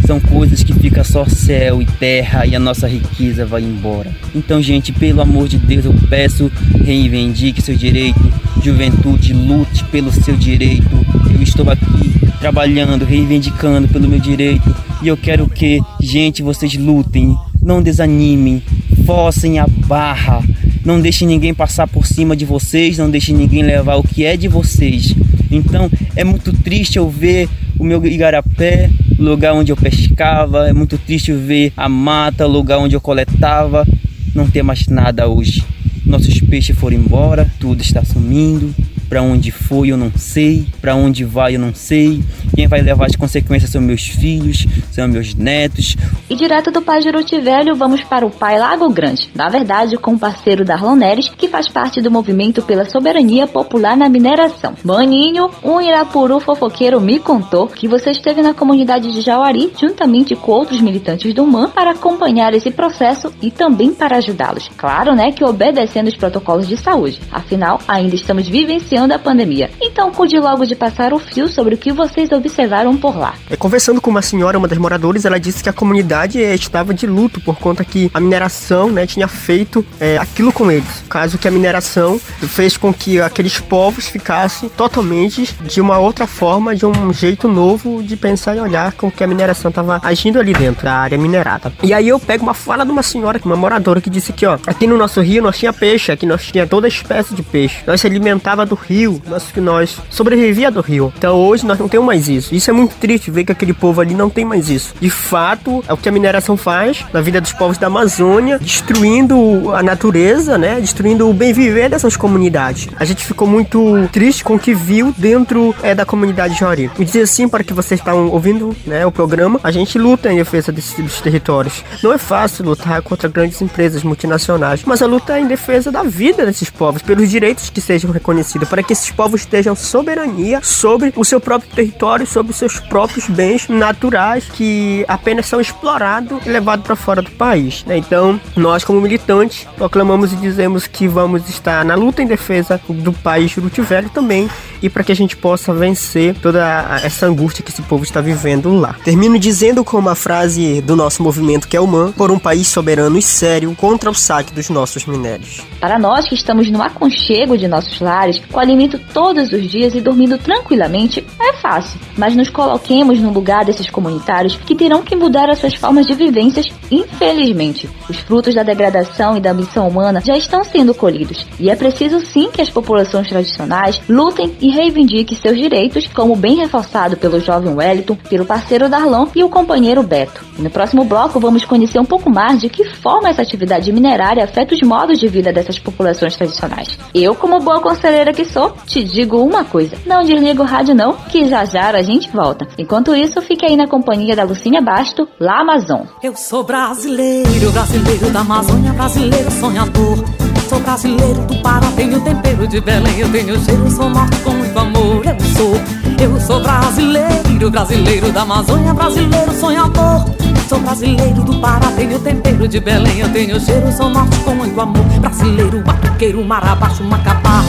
São 0.07 0.21
coisas 0.21 0.63
que 0.63 0.75
fica 0.75 1.03
só 1.03 1.25
céu 1.25 1.81
e 1.81 1.87
terra 1.87 2.47
e 2.47 2.55
a 2.55 2.61
nossa 2.61 2.87
riqueza 2.87 3.45
vai 3.47 3.63
embora. 3.63 4.11
Então, 4.35 4.63
gente, 4.63 4.93
pelo 4.93 5.23
amor 5.23 5.49
de 5.49 5.57
Deus, 5.57 5.87
eu 5.87 5.95
peço, 6.09 6.53
reivindique 6.85 7.63
seu 7.63 7.75
direito. 7.75 8.21
Juventude, 8.63 9.33
lute 9.33 9.83
pelo 9.85 10.13
seu 10.13 10.37
direito. 10.37 10.95
Eu 11.35 11.43
estou 11.43 11.69
aqui 11.69 12.13
trabalhando, 12.39 13.05
reivindicando 13.05 13.89
pelo 13.89 14.07
meu 14.07 14.21
direito. 14.21 14.77
E 15.03 15.09
eu 15.09 15.17
quero 15.17 15.49
que, 15.49 15.81
gente, 16.01 16.43
vocês 16.43 16.75
lutem, 16.75 17.37
não 17.61 17.83
desanimem, 17.83 18.63
forcem 19.05 19.59
a 19.59 19.67
barra 19.67 20.41
Não 20.87 21.01
deixe 21.01 21.27
ninguém 21.27 21.53
passar 21.53 21.89
por 21.89 22.07
cima 22.07 22.37
de 22.37 22.45
vocês, 22.45 22.97
não 22.97 23.11
deixe 23.11 23.33
ninguém 23.33 23.61
levar 23.61 23.97
o 23.97 24.05
que 24.05 24.25
é 24.25 24.37
de 24.37 24.47
vocês. 24.47 25.13
Então 25.51 25.91
é 26.15 26.23
muito 26.23 26.53
triste 26.53 26.97
eu 26.97 27.11
ver 27.11 27.49
o 27.77 27.83
meu 27.83 28.07
igarapé, 28.07 28.89
o 29.19 29.23
lugar 29.25 29.53
onde 29.53 29.73
eu 29.73 29.77
pescava, 29.77 30.69
é 30.69 30.73
muito 30.73 30.97
triste 30.97 31.33
ver 31.33 31.73
a 31.77 31.89
mata, 31.89 32.47
o 32.47 32.51
lugar 32.51 32.79
onde 32.79 32.95
eu 32.95 33.01
coletava, 33.01 33.85
não 34.33 34.49
ter 34.49 34.63
mais 34.63 34.87
nada 34.87 35.27
hoje. 35.27 35.65
Nossos 36.05 36.41
peixes 36.41 36.79
foram 36.79 36.97
embora, 36.97 37.51
tudo 37.59 37.83
está 37.83 38.05
sumindo. 38.05 38.73
Para 39.09 39.23
onde 39.23 39.51
foi 39.51 39.89
eu 39.89 39.97
não 39.97 40.11
sei, 40.17 40.67
para 40.81 40.95
onde 40.95 41.25
vai 41.25 41.55
eu 41.55 41.61
não 41.61 41.75
sei. 41.75 42.23
Quem 42.55 42.67
vai 42.67 42.83
levar 42.83 43.07
as 43.07 43.17
consequências 43.17 43.71
são 43.71 43.81
meus 43.81 44.03
filhos, 44.03 44.67
são 44.91 45.07
meus 45.07 45.35
netos. 45.35 45.97
E 46.29 46.35
direto 46.35 46.71
do 46.71 46.83
Pai 46.83 47.01
Juruti 47.03 47.39
Velho, 47.41 47.77
vamos 47.77 48.03
para 48.03 48.27
o 48.27 48.31
Pai 48.31 48.59
Lago 48.59 48.89
Grande. 48.91 49.31
Na 49.35 49.49
verdade, 49.49 49.97
com 49.97 50.15
o 50.15 50.19
parceiro 50.19 50.65
Darlon 50.65 50.97
Neres, 50.97 51.29
que 51.29 51.49
faz 51.49 51.69
parte 51.69 52.01
do 52.01 52.11
movimento 52.11 52.63
pela 52.63 52.85
soberania 52.85 53.47
popular 53.47 53.97
na 53.97 54.09
mineração. 54.09 54.75
Maninho, 54.83 55.51
um 55.63 55.81
Irapuru 55.81 56.41
fofoqueiro 56.41 57.01
me 57.01 57.19
contou 57.19 57.69
que 57.69 57.87
você 57.87 58.11
esteve 58.11 58.43
na 58.43 58.55
comunidade 58.55 59.13
de 59.13 59.21
Jauari, 59.21 59.73
juntamente 59.79 60.35
com 60.35 60.53
outros 60.53 60.81
militantes 60.81 61.33
do 61.33 61.47
MAN, 61.47 61.71
para 61.71 61.93
acompanhar 61.93 62.55
esse 62.55 62.71
processo 62.71 63.33
e 63.41 63.51
também 63.51 63.93
para 63.93 64.17
ajudá-los. 64.17 64.69
Claro, 64.77 65.15
né, 65.15 65.31
que 65.31 65.45
obedecendo 65.45 66.09
os 66.09 66.17
protocolos 66.17 66.67
de 66.67 66.77
saúde. 66.77 67.21
Afinal, 67.31 67.81
ainda 67.87 68.15
estamos 68.15 68.49
vivenciando 68.49 68.96
a 69.05 69.19
pandemia. 69.19 69.71
Então, 69.81 70.11
cuide 70.11 70.39
logo 70.39 70.65
de 70.65 70.75
passar 70.75 71.13
o 71.13 71.19
fio 71.19 71.49
sobre 71.49 71.75
o 71.75 71.79
que 71.79 71.93
vocês 71.93 72.33
observaram 72.33 72.97
por 72.97 73.17
lá. 73.17 73.35
É, 73.51 73.57
conversando 73.57 74.01
com 74.01 74.11
uma 74.11 74.23
senhora, 74.23 74.59
uma 74.59 74.69
das 74.69 74.79
moradoras, 74.79 75.25
ela 75.25 75.39
disse 75.39 75.63
que 75.63 75.69
a 75.69 75.73
comunidade 75.73 76.43
é, 76.43 76.55
estava 76.55 76.95
de 76.95 77.07
luto 77.07 77.41
por 77.41 77.57
conta 77.59 77.85
que 77.85 78.11
a 78.13 78.21
mineração 78.21 78.91
né, 78.91 79.07
tinha 79.07 79.29
feito 79.29 79.85
é, 80.01 80.17
aquilo 80.17 80.53
com 80.53 80.71
eles. 80.71 81.05
Caso 81.09 81.39
que 81.39 81.47
a 81.47 81.51
mineração 81.51 82.19
fez 82.19 82.77
com 82.77 82.93
que 82.93 83.21
aqueles 83.21 83.61
povos 83.61 84.07
ficassem 84.07 84.69
totalmente 84.69 85.55
de 85.63 85.81
uma 85.81 85.99
outra 85.99 86.27
forma, 86.27 86.75
de 86.75 86.87
um 86.87 87.13
jeito 87.13 87.49
novo 87.49 88.03
de 88.03 88.17
pensar 88.17 88.57
e 88.57 88.61
olhar 88.61 88.93
com 88.93 89.11
que 89.11 89.23
a 89.23 89.27
mineração 89.27 89.69
estava 89.69 90.01
agindo 90.03 90.39
ali 90.39 90.53
dentro 90.53 90.85
da 90.85 90.95
área 90.95 91.19
minerada. 91.19 91.73
E 91.83 91.93
aí 91.93 92.09
eu 92.09 92.19
pego 92.19 92.43
uma 92.43 92.55
fala 92.55 92.85
de 92.85 92.91
uma 92.91 93.03
senhora, 93.03 93.41
uma 93.45 93.57
moradora, 93.57 94.01
que 94.01 94.11
disse 94.11 94.33
que, 94.33 94.47
ó, 94.47 94.59
aqui 94.67 94.87
no 94.87 94.97
nosso 94.97 95.21
rio 95.21 95.43
nós 95.43 95.59
tinha 95.59 95.73
peixe, 95.73 96.13
aqui 96.13 96.27
nós 96.27 96.45
tinha 96.45 96.67
toda 96.67 96.89
espécie 96.89 97.35
de 97.35 97.43
peixe. 97.43 97.83
Nós 97.87 98.01
se 98.01 98.07
alimentava 98.07 98.65
do 98.65 98.77
rio, 98.89 99.21
nós 99.27 99.51
que 99.51 99.61
nós 99.61 99.99
sobrevivia 100.11 100.71
do 100.71 100.81
rio. 100.81 101.13
Então 101.17 101.37
hoje 101.37 101.67
nós 101.67 101.79
não 101.79 101.89
temos 101.89 102.07
mais 102.07 102.29
isso. 102.29 102.55
Isso 102.55 102.71
é 102.71 102.73
muito 102.73 102.95
triste 102.97 103.31
ver 103.31 103.45
que 103.45 103.53
aquele 103.53 103.73
povo 103.73 104.01
ali 104.01 104.15
não 104.15 104.31
tem 104.31 104.45
mais 104.45 104.69
isso. 104.69 104.95
De 105.01 105.11
fato, 105.11 105.85
é 105.89 105.93
o 105.93 105.97
que 105.97 106.09
a 106.09 106.13
mineração 106.13 106.57
faz 106.57 107.05
na 107.13 107.21
vida 107.21 107.41
dos 107.41 107.53
povos 107.53 107.79
da 107.79 107.87
Amazônia, 107.87 108.59
destruindo 108.59 109.75
a 109.75 109.83
natureza, 109.83 110.59
né? 110.59 110.81
Destruindo 110.81 111.29
o 111.29 111.33
bem 111.33 111.53
viver 111.53 111.89
dessas 111.89 112.17
comunidades. 112.17 112.89
A 112.97 113.05
gente 113.05 113.25
ficou 113.25 113.47
muito 113.47 114.09
triste 114.13 114.45
com 114.45 114.55
o 114.55 114.59
que 114.59 114.75
viu 114.75 115.15
dentro 115.17 115.75
é, 115.83 115.95
da 115.95 116.05
comunidade 116.05 116.59
Jori. 116.59 116.91
E 116.99 117.05
dizer 117.05 117.23
assim 117.23 117.49
para 117.49 117.65
que 117.65 117.73
vocês 117.73 118.01
estão 118.01 118.29
ouvindo, 118.29 118.75
né, 118.87 119.05
o 119.07 119.13
programa, 119.13 119.61
a 119.63 119.71
gente 119.71 119.99
luta 119.99 120.33
em 120.33 120.37
defesa 120.37 120.73
desses 120.73 120.97
dos 120.97 121.21
territórios. 121.21 121.85
Não 122.03 122.13
é 122.13 122.19
fácil 122.19 122.65
lutar 122.65 123.03
contra 123.03 123.29
grandes 123.29 123.61
empresas 123.61 124.03
multinacionais, 124.03 124.83
mas 124.85 125.03
a 125.03 125.07
luta 125.07 125.37
é 125.37 125.41
em 125.41 125.47
defesa 125.47 125.91
da 125.91 126.03
vida 126.03 126.47
desses 126.47 126.71
povos, 126.71 127.03
pelos 127.03 127.31
direitos 127.31 127.71
que 127.71 127.81
sejam 127.81 128.11
reconhecidos, 128.11 128.69
para 128.77 128.83
que 128.83 128.93
esses 128.93 129.11
povos 129.11 129.47
tenham 129.47 129.75
soberania 129.75 130.61
sobre 130.63 131.11
o 131.17 131.25
seu 131.25 131.41
próprio 131.41 131.71
território, 131.75 132.27
sobre 132.27 132.53
os 132.53 132.59
seus 132.59 132.79
próprios 132.79 133.27
bens 133.27 133.69
naturais 133.71 134.45
que 134.53 135.03
apenas 135.09 135.47
são 135.47 135.59
explorados 135.59 136.45
e 136.45 136.51
levados 136.51 136.85
para 136.85 136.95
fora 136.95 137.23
do 137.23 137.31
país. 137.31 137.83
Né? 137.87 137.97
Então, 137.97 138.39
nós 138.55 138.85
como 138.85 139.01
militantes 139.01 139.67
proclamamos 139.79 140.31
e 140.35 140.37
dizemos 140.37 140.87
que 140.87 141.09
vamos 141.09 141.49
estar 141.49 141.87
na 141.87 141.95
luta 141.95 142.23
em 142.23 142.27
defesa 142.27 142.79
do 142.87 143.15
país 143.15 143.51
Juruti 143.51 143.81
Velho 143.81 144.11
também 144.11 144.47
e 144.83 144.91
para 144.91 145.03
que 145.03 145.11
a 145.11 145.17
gente 145.17 145.39
possa 145.39 145.73
vencer 145.73 146.35
toda 146.35 147.01
essa 147.03 147.27
angústia 147.27 147.65
que 147.65 147.71
esse 147.71 147.81
povo 147.81 148.05
está 148.05 148.21
vivendo 148.21 148.75
lá. 148.75 148.95
Termino 149.03 149.39
dizendo 149.39 149.83
com 149.83 149.97
uma 149.97 150.15
frase 150.15 150.83
do 150.83 150.95
nosso 150.95 151.23
movimento 151.23 151.67
que 151.67 151.79
é 151.79 151.81
o 151.81 151.87
MAN, 151.87 152.13
por 152.13 152.31
um 152.31 152.39
país 152.39 152.69
soberano 152.69 153.17
e 153.17 153.23
sério 153.23 153.75
contra 153.75 154.11
o 154.11 154.15
saque 154.15 154.53
dos 154.53 154.69
nossos 154.69 155.07
minérios. 155.07 155.63
Para 155.81 155.99
nós 155.99 156.29
que 156.29 156.35
estamos 156.35 156.71
no 156.71 156.83
aconchego 156.83 157.57
de 157.57 157.67
nossos 157.67 158.01
lares, 158.01 158.39
alimento 158.67 158.99
todos 159.13 159.53
os 159.53 159.71
dias 159.71 159.95
e 159.95 160.01
dormindo 160.01 160.39
tranquilamente, 160.39 161.25
é 161.41 161.53
fácil. 161.55 161.99
Mas 162.17 162.35
nos 162.35 162.51
coloquemos 162.51 163.19
no 163.21 163.33
lugar 163.33 163.65
desses 163.65 163.89
comunitários 163.89 164.57
que 164.57 164.75
terão 164.75 165.03
que 165.03 165.17
mudar 165.17 165.49
as 165.51 165.59
suas 165.59 165.75
formas 165.75 166.07
de 166.07 166.15
vivências, 166.15 166.67
infelizmente. 166.91 167.89
Os 168.09 168.19
frutos 168.19 168.55
da 168.55 168.63
degradação 168.63 169.37
e 169.37 169.41
da 169.41 169.53
ambição 169.53 169.89
humana 169.89 170.21
já 170.25 170.37
estão 170.37 170.63
sendo 170.65 170.95
colhidos. 170.95 171.47
E 171.59 171.71
é 171.71 171.77
preciso 171.77 172.21
sim 172.21 172.51
que 172.53 172.63
as 172.63 172.71
populações 172.71 173.29
tradicionais 173.29 174.01
lutem 174.09 174.55
e 174.61 174.71
reivindiquem 174.71 175.37
seus 175.37 175.57
direitos, 175.57 176.07
como 176.09 176.37
bem 176.37 176.57
reforçado 176.57 177.17
pelo 177.17 177.41
jovem 177.41 177.75
Wellington, 177.75 178.17
pelo 178.29 178.47
parceiro 178.47 178.89
Darlon 178.89 179.27
e 179.35 179.43
o 179.43 179.49
companheiro 179.49 180.03
Beto. 180.03 180.46
No 180.59 180.71
próximo 180.71 181.05
bloco 181.05 181.39
vamos 181.39 181.65
conhecer 181.65 181.99
um 181.99 182.05
pouco 182.05 182.31
mais 182.31 182.61
de 182.61 182.69
que 182.69 182.85
forma 182.85 183.29
essa 183.29 183.43
atividade 183.43 183.93
minerária 183.93 184.45
afeta 184.45 184.75
os 184.75 184.83
modos 184.83 185.19
de 185.19 185.29
vida 185.29 185.53
dessas 185.53 185.79
populações 185.79 186.37
tradicionais. 186.37 186.99
Eu, 187.15 187.35
como 187.35 187.61
boa 187.61 187.81
conselheira 187.81 188.33
que 188.33 188.45
sou, 188.45 188.75
te 188.87 189.03
digo 189.03 189.43
uma 189.43 189.65
coisa: 189.65 189.97
não 190.07 190.23
desliga 190.23 190.63
o 190.63 190.67
rádio 190.67 190.95
não, 190.95 191.15
que 191.15 191.49
já 191.49 191.65
já 191.65 191.91
a 191.91 192.03
gente 192.03 192.31
volta. 192.31 192.67
Enquanto 192.79 193.15
isso, 193.15 193.41
fique 193.43 193.65
aí 193.65 193.77
na 193.77 193.87
companhia 193.87 194.35
da 194.35 194.45
Lucinha 194.45 194.81
Basto, 194.81 195.29
lá 195.39 195.61
Amazon. 195.61 196.03
Eu 196.23 196.35
sou 196.37 196.65
brasileiro, 196.65 197.71
brasileiro 197.73 198.31
da 198.31 198.41
Amazônia, 198.41 198.93
brasileiro 198.93 199.51
sonhador. 199.51 200.25
Sou 200.69 200.81
brasileiro 200.81 201.41
do 201.43 201.57
Pará, 201.63 201.87
tenho 201.95 202.21
tempero 202.23 202.67
de 202.67 202.81
Belém, 202.81 203.21
eu 203.21 203.31
tenho 203.31 203.59
cheiro, 203.61 203.89
sou 203.91 204.11
morto 204.11 204.37
com 204.43 204.51
muito 204.51 204.77
amor. 204.77 205.23
Eu 205.25 205.41
sou, 205.57 205.75
eu 206.21 206.41
sou 206.41 206.61
brasileiro, 206.61 207.71
brasileiro 207.71 208.33
da 208.33 208.43
Amazônia, 208.43 208.93
brasileiro 208.93 209.53
sonhador. 209.53 210.25
Sou 210.69 210.81
brasileiro 210.81 211.43
do 211.45 211.61
Pará, 211.61 211.93
tenho 211.93 212.19
tempero 212.19 212.67
de 212.67 212.81
Belém, 212.81 213.21
eu 213.21 213.33
tenho 213.33 213.61
cheiro, 213.61 213.93
sou 213.93 214.11
norte 214.11 214.37
com 214.41 214.53
muito 214.53 214.81
amor. 214.81 215.05
Brasileiro, 215.21 215.81
batuqueiro, 215.83 216.45
mar 216.45 216.65
abaixo, 216.67 217.05
macapá. 217.05 217.65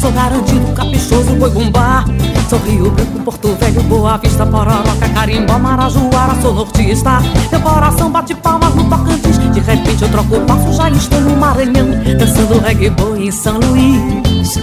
Sou 0.00 0.12
garantido, 0.12 0.72
caprichoso, 0.72 1.34
boi 1.34 1.50
bumbá. 1.50 2.04
Sou 2.48 2.60
Rio 2.60 2.92
Branco, 2.92 3.18
Porto 3.24 3.56
Velho, 3.56 3.82
Boa 3.82 4.16
Vista, 4.18 4.46
Pororoca, 4.46 5.08
Carimbó, 5.12 5.58
Marajoara, 5.58 6.40
sou 6.40 6.54
nortista. 6.54 7.18
Meu 7.50 7.60
coração 7.60 8.12
bate 8.12 8.36
palmas 8.36 8.72
no 8.76 8.84
Tocantins. 8.84 9.38
De 9.52 9.58
repente 9.58 10.02
eu 10.02 10.08
troco 10.08 10.36
o 10.36 10.40
passo, 10.42 10.72
já 10.72 10.88
estou 10.90 11.20
no 11.20 11.36
Maranhão, 11.36 11.88
dançando 12.16 12.60
reggae 12.60 12.90
boi 12.90 13.26
em 13.26 13.30
São 13.32 13.58
Luís. 13.58 14.60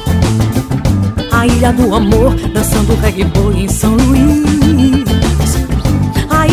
A 1.34 1.46
ilha 1.46 1.74
do 1.74 1.94
amor, 1.94 2.34
dançando 2.54 2.96
reggae 3.02 3.25
boi 3.25 3.63
em 3.63 3.68
São 3.68 3.92
Luís. 3.96 4.83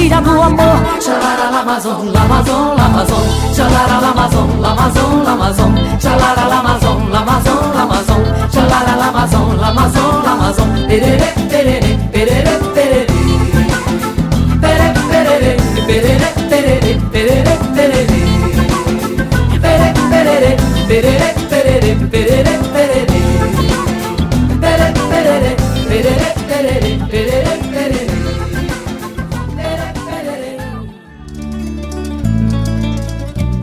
A 0.01 0.03
ilha 0.03 0.19
do 0.23 0.31
amor, 0.31 0.81
xalara 0.99 1.51
lamazon, 1.51 2.11
lamazon, 2.11 2.75
lamazon, 2.75 3.25
xalara 3.53 4.01
lamazon, 4.01 4.61
lamazon, 4.63 5.25
lamazon, 5.27 5.75
xalara 6.01 6.49
lamazon, 6.49 7.11
lamazon, 7.13 7.63
lamazon, 7.77 8.23
xalara 8.51 8.97
lamazon, 8.97 9.57
lamazon, 9.61 10.23
lamazon, 10.25 10.69
perere, 10.89 11.30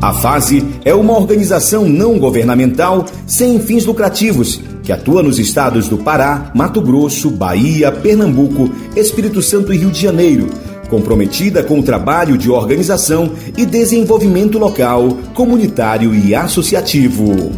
A 0.07 0.13
FASE 0.13 0.65
é 0.85 0.95
uma 0.95 1.17
organização 1.17 1.83
não 1.85 2.17
governamental 2.17 3.05
sem 3.25 3.59
fins 3.59 3.85
lucrativos 3.85 4.61
que 4.81 4.93
atua 4.93 5.21
nos 5.21 5.37
estados 5.37 5.89
do 5.89 5.97
Pará, 5.97 6.49
Mato 6.55 6.79
Grosso, 6.79 7.29
Bahia, 7.29 7.91
Pernambuco, 7.91 8.69
Espírito 8.95 9.41
Santo 9.41 9.73
e 9.73 9.77
Rio 9.77 9.91
de 9.91 9.99
Janeiro, 9.99 10.47
comprometida 10.89 11.61
com 11.61 11.77
o 11.77 11.83
trabalho 11.83 12.37
de 12.37 12.49
organização 12.49 13.33
e 13.57 13.65
desenvolvimento 13.65 14.57
local, 14.57 15.09
comunitário 15.33 16.15
e 16.15 16.33
associativo. 16.33 17.51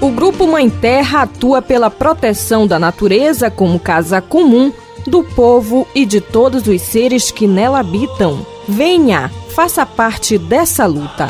O 0.00 0.10
Grupo 0.12 0.46
Mãe 0.46 0.70
Terra 0.70 1.24
atua 1.24 1.60
pela 1.60 1.90
proteção 1.90 2.66
da 2.66 2.78
natureza 2.78 3.50
como 3.50 3.78
casa 3.78 4.22
comum 4.22 4.72
do 5.06 5.22
povo 5.22 5.86
e 5.94 6.04
de 6.04 6.20
todos 6.20 6.66
os 6.66 6.82
seres 6.82 7.30
que 7.30 7.46
nela 7.46 7.80
habitam. 7.80 8.44
Venha, 8.68 9.30
faça 9.54 9.86
parte 9.86 10.36
dessa 10.36 10.86
luta. 10.86 11.28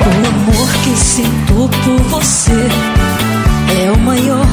O 0.00 0.28
amor 0.28 0.68
que 0.82 0.96
sinto 0.96 1.68
por 1.84 2.20
você 2.20 2.68
é 3.84 3.90
o 3.90 3.98
maior 3.98 4.46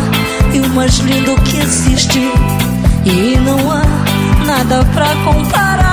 e 0.54 0.60
o 0.60 0.70
mais 0.70 0.98
lindo 1.00 1.36
que 1.44 1.58
existe. 1.58 2.20
E 3.06 3.38
não 3.40 3.72
há 3.72 3.84
nada 4.46 4.86
pra 4.94 5.08
comparar. 5.24 5.93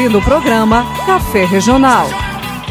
Ouvindo 0.00 0.18
o 0.18 0.22
programa 0.22 0.86
Café 1.04 1.44
Regional. 1.44 2.08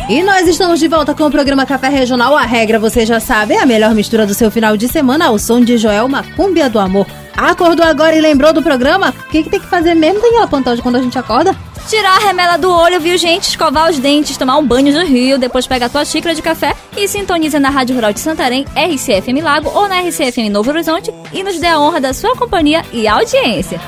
E 0.10 0.24
nós 0.24 0.48
estamos 0.48 0.80
de 0.80 0.88
volta 0.88 1.14
com 1.14 1.26
o 1.26 1.30
programa 1.30 1.64
Café 1.64 1.88
Regional. 1.88 2.36
A 2.36 2.42
regra 2.42 2.80
você 2.80 3.06
já 3.06 3.20
sabe, 3.20 3.54
é 3.54 3.62
a 3.62 3.68
melhor 3.68 3.94
mistura 3.94 4.26
do 4.26 4.34
seu 4.34 4.50
final 4.50 4.76
de 4.76 4.88
semana 4.88 5.28
ao 5.28 5.38
som 5.38 5.62
de 5.62 5.78
Joel 5.78 6.08
Macúmbia 6.08 6.68
do 6.68 6.80
Amor. 6.80 7.06
Acordou 7.38 7.86
agora 7.86 8.16
e 8.16 8.20
lembrou 8.20 8.52
do 8.52 8.64
programa? 8.64 9.14
O 9.28 9.30
que, 9.30 9.44
que 9.44 9.50
tem 9.50 9.60
que 9.60 9.68
fazer 9.68 9.94
mesmo, 9.94 10.20
Daniela 10.20 10.48
Pantoja, 10.48 10.82
quando 10.82 10.96
a 10.96 11.02
gente 11.04 11.20
acorda? 11.20 11.56
Tirar 11.88 12.16
a 12.16 12.20
remela 12.20 12.58
do 12.58 12.72
olho, 12.72 13.00
viu, 13.00 13.16
gente? 13.16 13.50
Escovar 13.50 13.92
os 13.92 14.00
dentes, 14.00 14.36
tomar 14.36 14.58
um 14.58 14.66
banho 14.66 14.92
no 14.92 15.06
rio, 15.06 15.38
depois 15.38 15.68
pega 15.68 15.86
a 15.86 15.90
tua 15.90 16.06
xícara 16.06 16.34
de 16.34 16.42
café 16.42 16.76
e 16.98 17.08
sintoniza 17.08 17.60
na 17.60 17.70
Rádio 17.70 17.94
Rural 17.94 18.12
de 18.12 18.22
Santarém, 18.22 18.66
RCFM 18.76 19.44
Lago 19.44 19.70
ou 19.76 19.88
na 19.88 20.02
RCFM 20.02 20.50
Novo 20.50 20.72
Horizonte 20.72 21.14
e 21.32 21.44
nos 21.44 21.60
dê 21.60 21.68
a 21.68 21.80
honra 21.80 22.02
da 22.02 22.12
sua 22.12 22.36
companhia 22.36 22.84
e 22.92 23.08
audiência. 23.08 23.80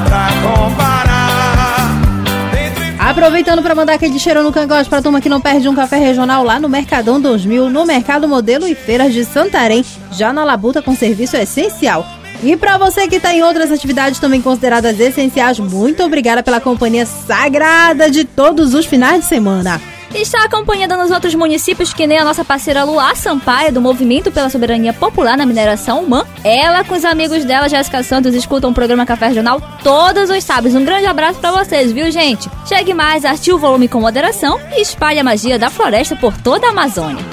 Pra 0.00 0.28
comparar. 0.42 1.06
Aproveitando 2.98 3.62
para 3.62 3.74
mandar 3.74 3.94
aquele 3.94 4.18
cheiro 4.18 4.42
no 4.42 4.52
cangote 4.52 4.88
pra 4.88 5.00
turma 5.00 5.20
que 5.20 5.28
não 5.28 5.40
perde 5.40 5.68
um 5.68 5.74
café 5.74 5.96
regional 5.96 6.42
lá 6.42 6.58
no 6.58 6.68
Mercadão 6.68 7.20
2000, 7.20 7.70
no 7.70 7.86
Mercado 7.86 8.26
Modelo 8.26 8.66
e 8.66 8.74
Feiras 8.74 9.12
de 9.12 9.24
Santarém, 9.24 9.84
já 10.10 10.32
na 10.32 10.44
Labuta 10.44 10.82
com 10.82 10.94
serviço 10.94 11.36
essencial. 11.36 12.04
E 12.42 12.56
para 12.56 12.76
você 12.76 13.06
que 13.08 13.16
está 13.16 13.32
em 13.32 13.42
outras 13.42 13.70
atividades 13.70 14.18
também 14.18 14.42
consideradas 14.42 14.98
essenciais, 14.98 15.58
muito 15.58 16.02
obrigada 16.02 16.42
pela 16.42 16.60
companhia 16.60 17.06
sagrada 17.06 18.10
de 18.10 18.24
todos 18.24 18.74
os 18.74 18.84
finais 18.84 19.20
de 19.20 19.26
semana. 19.26 19.80
Está 20.14 20.44
acompanhando 20.44 20.96
nos 20.96 21.10
outros 21.10 21.34
municípios 21.34 21.92
que 21.92 22.06
nem 22.06 22.18
a 22.18 22.24
nossa 22.24 22.44
parceira 22.44 22.84
Luá 22.84 23.14
Sampaio, 23.14 23.72
do 23.72 23.80
Movimento 23.80 24.30
pela 24.32 24.48
Soberania 24.48 24.92
Popular 24.92 25.36
na 25.36 25.46
Mineração 25.46 26.02
Humã. 26.02 26.24
Ela 26.42 26.84
com 26.84 26.94
os 26.94 27.04
amigos 27.04 27.44
dela, 27.44 27.68
Jéssica 27.68 28.02
Santos, 28.02 28.34
escutam 28.34 28.70
o 28.70 28.74
programa 28.74 29.04
Café 29.04 29.28
Regional 29.28 29.60
todos 29.82 30.30
os 30.30 30.42
sábados. 30.42 30.74
Um 30.74 30.84
grande 30.84 31.06
abraço 31.06 31.38
para 31.40 31.52
vocês, 31.52 31.92
viu, 31.92 32.10
gente? 32.10 32.48
Chegue 32.66 32.94
mais, 32.94 33.24
artie 33.24 33.52
o 33.52 33.58
volume 33.58 33.88
com 33.88 34.00
moderação 34.00 34.58
e 34.72 34.80
espalhe 34.80 35.18
a 35.18 35.24
magia 35.24 35.58
da 35.58 35.70
floresta 35.70 36.16
por 36.16 36.36
toda 36.36 36.66
a 36.66 36.70
Amazônia. 36.70 37.24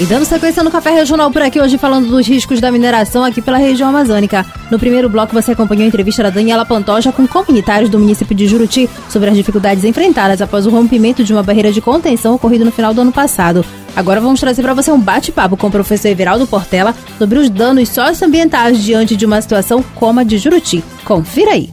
E 0.00 0.06
dando 0.06 0.24
sequência 0.24 0.62
no 0.62 0.70
Café 0.70 0.90
Regional 0.90 1.28
por 1.28 1.42
aqui 1.42 1.60
hoje 1.60 1.76
falando 1.76 2.08
dos 2.08 2.24
riscos 2.24 2.60
da 2.60 2.70
mineração 2.70 3.24
aqui 3.24 3.42
pela 3.42 3.58
região 3.58 3.88
amazônica. 3.88 4.46
No 4.70 4.78
primeiro 4.78 5.08
bloco 5.08 5.34
você 5.34 5.50
acompanhou 5.50 5.82
a 5.82 5.88
entrevista 5.88 6.22
da 6.22 6.30
Daniela 6.30 6.64
Pantoja 6.64 7.10
com 7.10 7.26
comunitários 7.26 7.90
do 7.90 7.98
município 7.98 8.32
de 8.32 8.46
Juruti 8.46 8.88
sobre 9.08 9.28
as 9.28 9.36
dificuldades 9.36 9.82
enfrentadas 9.82 10.40
após 10.40 10.68
o 10.68 10.70
rompimento 10.70 11.24
de 11.24 11.32
uma 11.32 11.42
barreira 11.42 11.72
de 11.72 11.80
contenção 11.80 12.36
ocorrido 12.36 12.64
no 12.64 12.70
final 12.70 12.94
do 12.94 13.00
ano 13.00 13.10
passado. 13.10 13.64
Agora 13.96 14.20
vamos 14.20 14.38
trazer 14.38 14.62
para 14.62 14.72
você 14.72 14.92
um 14.92 15.00
bate-papo 15.00 15.56
com 15.56 15.66
o 15.66 15.72
professor 15.72 16.06
Everaldo 16.06 16.46
Portela 16.46 16.94
sobre 17.18 17.40
os 17.40 17.50
danos 17.50 17.88
socioambientais 17.88 18.80
diante 18.80 19.16
de 19.16 19.26
uma 19.26 19.42
situação 19.42 19.84
como 19.96 20.20
a 20.20 20.22
de 20.22 20.38
Juruti. 20.38 20.84
Confira 21.04 21.54
aí. 21.54 21.68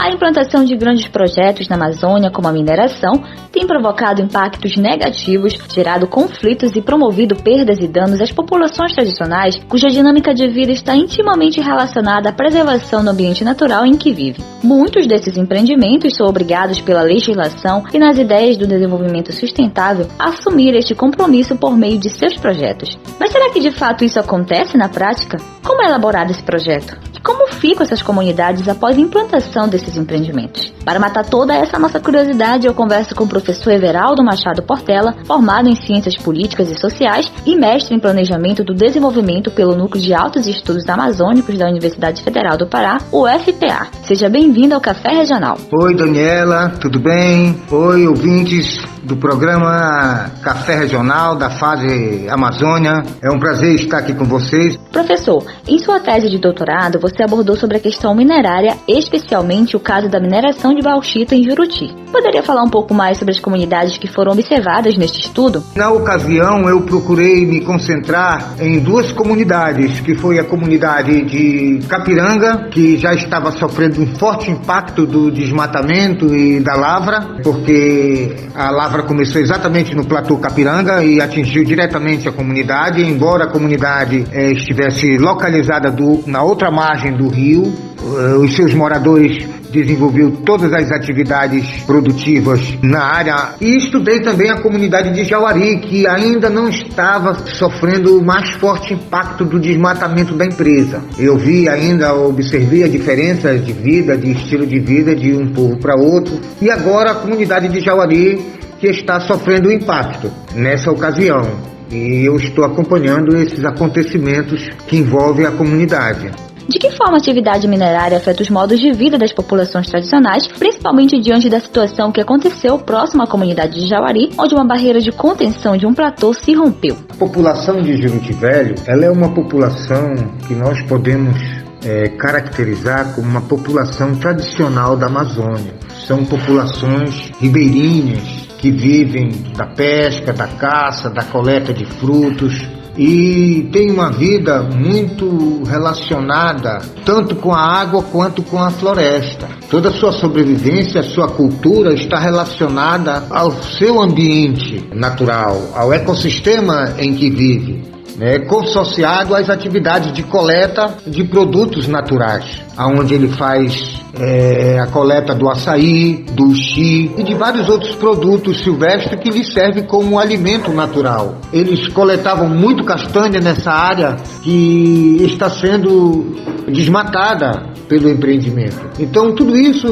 A 0.00 0.12
implantação 0.12 0.64
de 0.64 0.76
grandes 0.76 1.08
projetos 1.08 1.68
na 1.68 1.74
Amazônia, 1.74 2.30
como 2.30 2.46
a 2.46 2.52
mineração, 2.52 3.20
tem 3.50 3.66
provocado 3.66 4.22
impactos 4.22 4.76
negativos, 4.76 5.58
gerado 5.74 6.06
conflitos 6.06 6.76
e 6.76 6.80
promovido 6.80 7.34
perdas 7.34 7.80
e 7.80 7.88
danos 7.88 8.20
às 8.20 8.30
populações 8.30 8.92
tradicionais, 8.92 9.58
cuja 9.68 9.88
dinâmica 9.88 10.32
de 10.32 10.46
vida 10.46 10.70
está 10.70 10.94
intimamente 10.94 11.60
relacionada 11.60 12.28
à 12.28 12.32
preservação 12.32 13.02
do 13.02 13.10
ambiente 13.10 13.42
natural 13.42 13.84
em 13.84 13.96
que 13.96 14.12
vive. 14.12 14.40
Muitos 14.62 15.04
desses 15.04 15.36
empreendimentos 15.36 16.14
são 16.14 16.28
obrigados 16.28 16.80
pela 16.80 17.02
legislação 17.02 17.82
e 17.92 17.98
nas 17.98 18.16
ideias 18.18 18.56
do 18.56 18.68
desenvolvimento 18.68 19.32
sustentável 19.32 20.06
a 20.16 20.28
assumir 20.28 20.76
este 20.76 20.94
compromisso 20.94 21.56
por 21.56 21.76
meio 21.76 21.98
de 21.98 22.08
seus 22.08 22.36
projetos. 22.36 22.96
Mas 23.18 23.32
será 23.32 23.50
que 23.50 23.58
de 23.58 23.72
fato 23.72 24.04
isso 24.04 24.20
acontece 24.20 24.78
na 24.78 24.88
prática? 24.88 25.38
Como 25.64 25.82
é 25.82 25.86
elaborado 25.86 26.30
esse 26.30 26.42
projeto? 26.42 27.07
E 27.18 27.20
como 27.20 27.52
ficam 27.54 27.82
essas 27.82 28.00
comunidades 28.00 28.68
após 28.68 28.96
a 28.96 29.00
implantação 29.00 29.68
desses 29.68 29.96
empreendimentos? 29.96 30.72
Para 30.84 31.00
matar 31.00 31.26
toda 31.26 31.52
essa 31.52 31.76
nossa 31.76 31.98
curiosidade, 31.98 32.64
eu 32.64 32.72
converso 32.72 33.12
com 33.12 33.24
o 33.24 33.28
professor 33.28 33.72
Everaldo 33.72 34.22
Machado 34.22 34.62
Portela, 34.62 35.16
formado 35.26 35.68
em 35.68 35.74
Ciências 35.74 36.16
Políticas 36.16 36.70
e 36.70 36.78
Sociais 36.78 37.30
e 37.44 37.56
mestre 37.56 37.96
em 37.96 37.98
Planejamento 37.98 38.62
do 38.62 38.72
Desenvolvimento 38.72 39.50
pelo 39.50 39.74
Núcleo 39.74 40.00
de 40.00 40.14
Altos 40.14 40.46
Estudos 40.46 40.88
Amazônicos 40.88 41.58
da 41.58 41.68
Universidade 41.68 42.22
Federal 42.22 42.56
do 42.56 42.68
Pará, 42.68 42.98
o 43.10 43.26
FPA. 43.26 43.88
Seja 44.04 44.28
bem-vindo 44.28 44.76
ao 44.76 44.80
Café 44.80 45.08
Regional. 45.08 45.58
Oi, 45.72 45.96
Daniela, 45.96 46.68
tudo 46.80 47.00
bem? 47.00 47.60
Oi, 47.68 48.06
ouvintes 48.06 48.78
do 49.02 49.16
programa 49.16 50.30
Café 50.42 50.76
Regional 50.76 51.34
da 51.34 51.50
fase 51.50 52.28
Amazônia. 52.28 53.02
É 53.22 53.30
um 53.30 53.38
prazer 53.38 53.74
estar 53.74 53.98
aqui 53.98 54.14
com 54.14 54.24
vocês. 54.24 54.76
Professor, 54.92 55.44
em 55.66 55.78
sua 55.78 55.98
tese 55.98 56.28
de 56.28 56.38
doutorado, 56.38 56.98
você 57.08 57.22
abordou 57.22 57.56
sobre 57.56 57.76
a 57.76 57.80
questão 57.80 58.14
minerária, 58.14 58.76
especialmente 58.86 59.76
o 59.76 59.80
caso 59.80 60.08
da 60.08 60.20
mineração 60.20 60.74
de 60.74 60.82
bauxita 60.82 61.34
em 61.34 61.42
Juruti. 61.44 61.94
Poderia 62.12 62.42
falar 62.42 62.62
um 62.62 62.70
pouco 62.70 62.94
mais 62.94 63.18
sobre 63.18 63.32
as 63.34 63.40
comunidades 63.40 63.98
que 63.98 64.06
foram 64.08 64.32
observadas 64.32 64.96
neste 64.96 65.20
estudo? 65.20 65.62
Na 65.74 65.90
ocasião, 65.90 66.68
eu 66.68 66.82
procurei 66.82 67.44
me 67.46 67.60
concentrar 67.62 68.54
em 68.60 68.78
duas 68.80 69.12
comunidades, 69.12 70.00
que 70.00 70.14
foi 70.14 70.38
a 70.38 70.44
comunidade 70.44 71.22
de 71.26 71.80
Capiranga, 71.88 72.68
que 72.70 72.96
já 72.96 73.12
estava 73.14 73.50
sofrendo 73.52 74.00
um 74.00 74.06
forte 74.16 74.50
impacto 74.50 75.06
do 75.06 75.30
desmatamento 75.30 76.34
e 76.34 76.60
da 76.60 76.74
lavra, 76.74 77.20
porque 77.42 78.34
a 78.54 78.70
lavra 78.70 79.02
começou 79.02 79.40
exatamente 79.40 79.94
no 79.94 80.04
platô 80.06 80.36
Capiranga 80.38 81.02
e 81.04 81.20
atingiu 81.20 81.64
diretamente 81.64 82.28
a 82.28 82.32
comunidade, 82.32 83.02
embora 83.02 83.44
a 83.44 83.48
comunidade 83.48 84.24
eh, 84.32 84.52
estivesse 84.52 85.16
localizada 85.18 85.90
do- 85.90 86.22
na 86.26 86.42
outra 86.42 86.70
margem 86.70 86.97
do 87.16 87.28
rio, 87.28 87.72
eh, 88.00 88.36
os 88.36 88.54
seus 88.54 88.74
moradores 88.74 89.46
desenvolveu 89.70 90.30
todas 90.44 90.72
as 90.72 90.90
atividades 90.90 91.82
produtivas 91.84 92.60
na 92.82 93.02
área 93.02 93.54
e 93.60 93.76
estudei 93.76 94.20
também 94.20 94.50
a 94.50 94.60
comunidade 94.60 95.12
de 95.12 95.24
Jauari, 95.24 95.78
que 95.78 96.06
ainda 96.06 96.48
não 96.48 96.68
estava 96.68 97.34
sofrendo 97.46 98.18
o 98.18 98.24
mais 98.24 98.50
forte 98.54 98.94
impacto 98.94 99.44
do 99.44 99.58
desmatamento 99.58 100.34
da 100.34 100.46
empresa. 100.46 101.02
Eu 101.18 101.36
vi 101.36 101.68
ainda, 101.68 102.14
observei 102.14 102.84
a 102.84 102.88
diferença 102.88 103.56
de 103.58 103.72
vida, 103.72 104.16
de 104.16 104.32
estilo 104.32 104.66
de 104.66 104.78
vida 104.78 105.14
de 105.14 105.34
um 105.34 105.48
povo 105.48 105.78
para 105.78 105.94
outro 105.94 106.38
e 106.60 106.70
agora 106.70 107.12
a 107.12 107.14
comunidade 107.14 107.68
de 107.68 107.80
Jauari 107.80 108.58
que 108.78 108.86
está 108.86 109.20
sofrendo 109.20 109.68
o 109.68 109.72
impacto 109.72 110.30
nessa 110.54 110.90
ocasião. 110.90 111.42
E 111.90 112.24
eu 112.24 112.36
estou 112.36 112.64
acompanhando 112.64 113.36
esses 113.36 113.64
acontecimentos 113.64 114.68
que 114.86 114.98
envolvem 114.98 115.46
a 115.46 115.50
comunidade. 115.50 116.30
De 116.68 116.78
que 116.78 116.90
forma 116.90 117.14
a 117.14 117.16
atividade 117.16 117.66
minerária 117.66 118.18
afeta 118.18 118.42
os 118.42 118.50
modos 118.50 118.78
de 118.78 118.92
vida 118.92 119.16
das 119.16 119.32
populações 119.32 119.86
tradicionais, 119.86 120.46
principalmente 120.46 121.18
diante 121.18 121.48
da 121.48 121.58
situação 121.58 122.12
que 122.12 122.20
aconteceu 122.20 122.78
próximo 122.78 123.22
à 123.22 123.26
comunidade 123.26 123.80
de 123.80 123.88
Jauari, 123.88 124.28
onde 124.38 124.54
uma 124.54 124.66
barreira 124.66 125.00
de 125.00 125.10
contenção 125.10 125.78
de 125.78 125.86
um 125.86 125.94
platô 125.94 126.34
se 126.34 126.52
rompeu? 126.52 126.94
A 127.08 127.14
população 127.14 127.80
de 127.80 127.96
Juruti 127.96 128.34
Velho, 128.34 128.74
ela 128.86 129.06
é 129.06 129.10
uma 129.10 129.32
população 129.32 130.14
que 130.46 130.54
nós 130.54 130.82
podemos 130.82 131.38
é, 131.82 132.08
caracterizar 132.08 133.14
como 133.14 133.26
uma 133.26 133.40
população 133.40 134.14
tradicional 134.16 134.94
da 134.94 135.06
Amazônia. 135.06 135.72
São 136.06 136.22
populações 136.22 137.30
ribeirinhas 137.40 138.46
que 138.58 138.70
vivem 138.70 139.30
da 139.56 139.64
pesca, 139.68 140.34
da 140.34 140.46
caça, 140.46 141.08
da 141.08 141.22
coleta 141.22 141.72
de 141.72 141.86
frutos 141.86 142.77
e 142.98 143.68
tem 143.72 143.92
uma 143.92 144.10
vida 144.10 144.60
muito 144.62 145.62
relacionada 145.64 146.80
tanto 147.04 147.36
com 147.36 147.54
a 147.54 147.80
água 147.80 148.02
quanto 148.02 148.42
com 148.42 148.58
a 148.58 148.70
floresta. 148.70 149.48
Toda 149.70 149.90
a 149.90 149.92
sua 149.92 150.12
sobrevivência, 150.12 151.00
a 151.00 151.04
sua 151.04 151.28
cultura 151.28 151.94
está 151.94 152.18
relacionada 152.18 153.24
ao 153.30 153.52
seu 153.62 154.02
ambiente 154.02 154.84
natural, 154.92 155.70
ao 155.74 155.92
ecossistema 155.92 156.94
em 156.98 157.14
que 157.14 157.30
vive 157.30 157.97
né, 158.18 158.40
consociado 158.40 159.34
às 159.34 159.48
atividades 159.48 160.12
de 160.12 160.24
coleta 160.24 160.96
de 161.06 161.22
produtos 161.24 161.86
naturais, 161.86 162.60
aonde 162.76 163.14
ele 163.14 163.28
faz 163.28 164.02
é, 164.18 164.78
a 164.80 164.88
coleta 164.88 165.34
do 165.34 165.48
açaí, 165.48 166.24
do 166.32 166.52
chi 166.52 167.12
e 167.16 167.22
de 167.22 167.34
vários 167.34 167.68
outros 167.68 167.94
produtos 167.94 168.60
silvestres 168.62 169.20
que 169.20 169.30
lhe 169.30 169.44
servem 169.44 169.84
como 169.84 170.18
alimento 170.18 170.72
natural. 170.72 171.36
Eles 171.52 171.86
coletavam 171.88 172.48
muito 172.48 172.84
castanha 172.84 173.40
nessa 173.40 173.70
área 173.70 174.16
que 174.42 175.18
está 175.20 175.48
sendo 175.48 176.34
desmatada 176.66 177.72
pelo 177.88 178.08
empreendimento. 178.10 178.88
Então 178.98 179.32
tudo 179.32 179.56
isso 179.56 179.88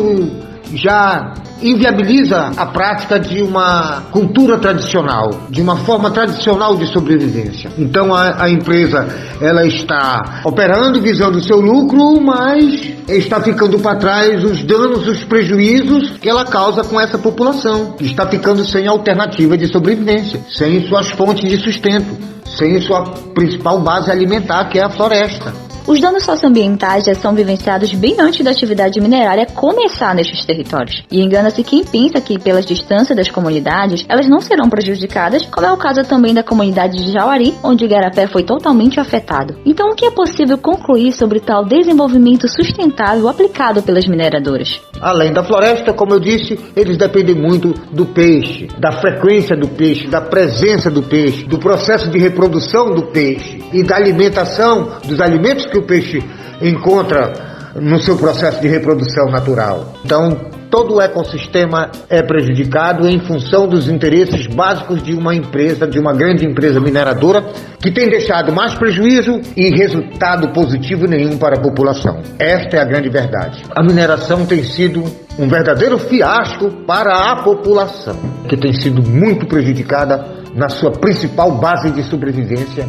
já 0.75 1.35
inviabiliza 1.63 2.53
a 2.57 2.67
prática 2.67 3.19
de 3.19 3.43
uma 3.43 4.03
cultura 4.11 4.59
tradicional, 4.59 5.31
de 5.49 5.63
uma 5.63 5.77
forma 5.77 6.11
tradicional 6.11 6.77
de 6.77 6.87
sobrevivência. 6.87 7.71
Então 7.79 8.15
a, 8.15 8.45
a 8.45 8.51
empresa 8.51 9.09
ela 9.41 9.67
está 9.67 10.43
operando 10.45 11.01
visando 11.01 11.39
o 11.39 11.43
seu 11.43 11.61
lucro, 11.61 12.21
mas 12.21 12.93
está 13.09 13.41
ficando 13.41 13.79
para 13.79 13.97
trás 13.97 14.45
os 14.45 14.63
danos, 14.63 15.07
os 15.07 15.25
prejuízos 15.25 16.11
que 16.19 16.29
ela 16.29 16.45
causa 16.45 16.83
com 16.83 17.01
essa 17.01 17.19
população, 17.19 17.93
que 17.93 18.05
está 18.05 18.27
ficando 18.27 18.65
sem 18.65 18.87
alternativa 18.87 19.57
de 19.57 19.67
sobrevivência, 19.67 20.41
sem 20.51 20.87
suas 20.87 21.09
fontes 21.11 21.49
de 21.49 21.57
sustento, 21.57 22.17
sem 22.45 22.81
sua 22.81 23.03
principal 23.35 23.81
base 23.81 24.11
alimentar, 24.11 24.69
que 24.69 24.79
é 24.79 24.85
a 24.85 24.91
floresta. 24.91 25.66
Os 25.87 26.01
danos 26.01 26.25
socioambientais 26.25 27.05
já 27.05 27.15
são 27.15 27.33
vivenciados 27.33 27.95
bem 27.95 28.17
antes 28.19 28.45
da 28.45 28.51
atividade 28.51 29.01
minerária 29.01 29.47
começar 29.47 30.17
nestes 30.17 30.45
territórios. 30.45 31.05
E 31.13 31.23
engana-se 31.23 31.63
quem 31.63 31.85
pensa 31.85 32.21
que, 32.21 32.41
pelas 32.41 32.67
distâncias 32.67 33.17
das 33.17 33.31
comunidades, 33.31 34.05
elas 34.09 34.29
não 34.29 34.41
serão 34.41 34.69
prejudicadas, 34.69 35.47
como 35.47 35.65
é 35.65 35.71
o 35.71 35.77
caso 35.77 36.03
também 36.03 36.35
da 36.35 36.43
comunidade 36.43 36.97
de 36.97 37.13
Jauari, 37.13 37.55
onde 37.63 37.85
o 37.85 37.87
Igarapé 37.87 38.27
foi 38.27 38.43
totalmente 38.43 38.99
afetado. 38.99 39.57
Então, 39.65 39.91
o 39.91 39.95
que 39.95 40.07
é 40.07 40.11
possível 40.11 40.59
concluir 40.59 41.13
sobre 41.13 41.39
tal 41.39 41.65
desenvolvimento 41.65 42.49
sustentável 42.49 43.29
aplicado 43.29 43.81
pelas 43.81 44.09
mineradoras? 44.09 44.81
Além 45.01 45.33
da 45.33 45.45
floresta, 45.45 45.93
como 45.93 46.15
eu 46.15 46.21
disse, 46.21 46.59
eles 46.75 46.97
dependem 46.97 47.37
muito 47.37 47.73
do 47.93 48.07
peixe, 48.07 48.67
da 48.77 48.91
frequência 48.91 49.57
do 49.57 49.69
peixe, 49.69 50.09
da 50.09 50.21
presença 50.21 50.91
do 50.91 51.03
peixe, 51.03 51.45
do 51.45 51.61
processo 51.61 52.11
de 52.11 52.19
reprodução 52.19 52.93
do 52.93 53.03
peixe 53.03 53.63
e 53.73 53.85
da 53.85 53.95
alimentação, 53.95 54.89
dos 55.05 55.21
alimentos 55.21 55.65
que 55.67 55.76
o 55.79 55.83
peixe 55.83 56.23
encontra 56.61 57.57
no 57.81 58.01
seu 58.01 58.17
processo 58.17 58.61
de 58.61 58.69
reprodução 58.69 59.27
natural. 59.27 59.95
Então, 60.05 60.31
todo 60.71 60.95
o 60.95 61.01
ecossistema 61.01 61.91
é 62.09 62.23
prejudicado 62.23 63.07
em 63.07 63.21
função 63.21 63.69
dos 63.69 63.89
interesses 63.89 64.47
básicos 64.47 65.03
de 65.03 65.15
uma 65.15 65.35
empresa, 65.35 65.87
de 65.87 65.99
uma 65.99 66.13
grande 66.13 66.47
empresa 66.47 66.81
mineradora, 66.81 67.45
que 67.81 67.91
tem 67.91 68.09
deixado 68.09 68.53
mais 68.53 68.75
prejuízo 68.75 69.41
e 69.57 69.71
resultado 69.77 70.49
positivo 70.53 71.07
nenhum 71.07 71.37
para 71.37 71.57
a 71.57 71.61
população. 71.61 72.21
Esta 72.39 72.77
é 72.77 72.81
a 72.81 72.85
grande 72.85 73.09
verdade. 73.09 73.63
A 73.75 73.83
mineração 73.83 74.47
tem 74.47 74.63
sido 74.65 75.05
um 75.39 75.49
verdadeiro 75.49 75.99
fiasco 75.99 76.71
para 76.87 77.31
a 77.31 77.43
população, 77.43 78.17
que 78.49 78.57
tem 78.57 78.73
sido 78.73 79.03
muito 79.03 79.47
prejudicada 79.47 80.25
na 80.55 80.69
sua 80.69 80.91
principal 80.93 81.53
base 81.53 81.91
de 81.91 82.03
sobrevivência 82.05 82.89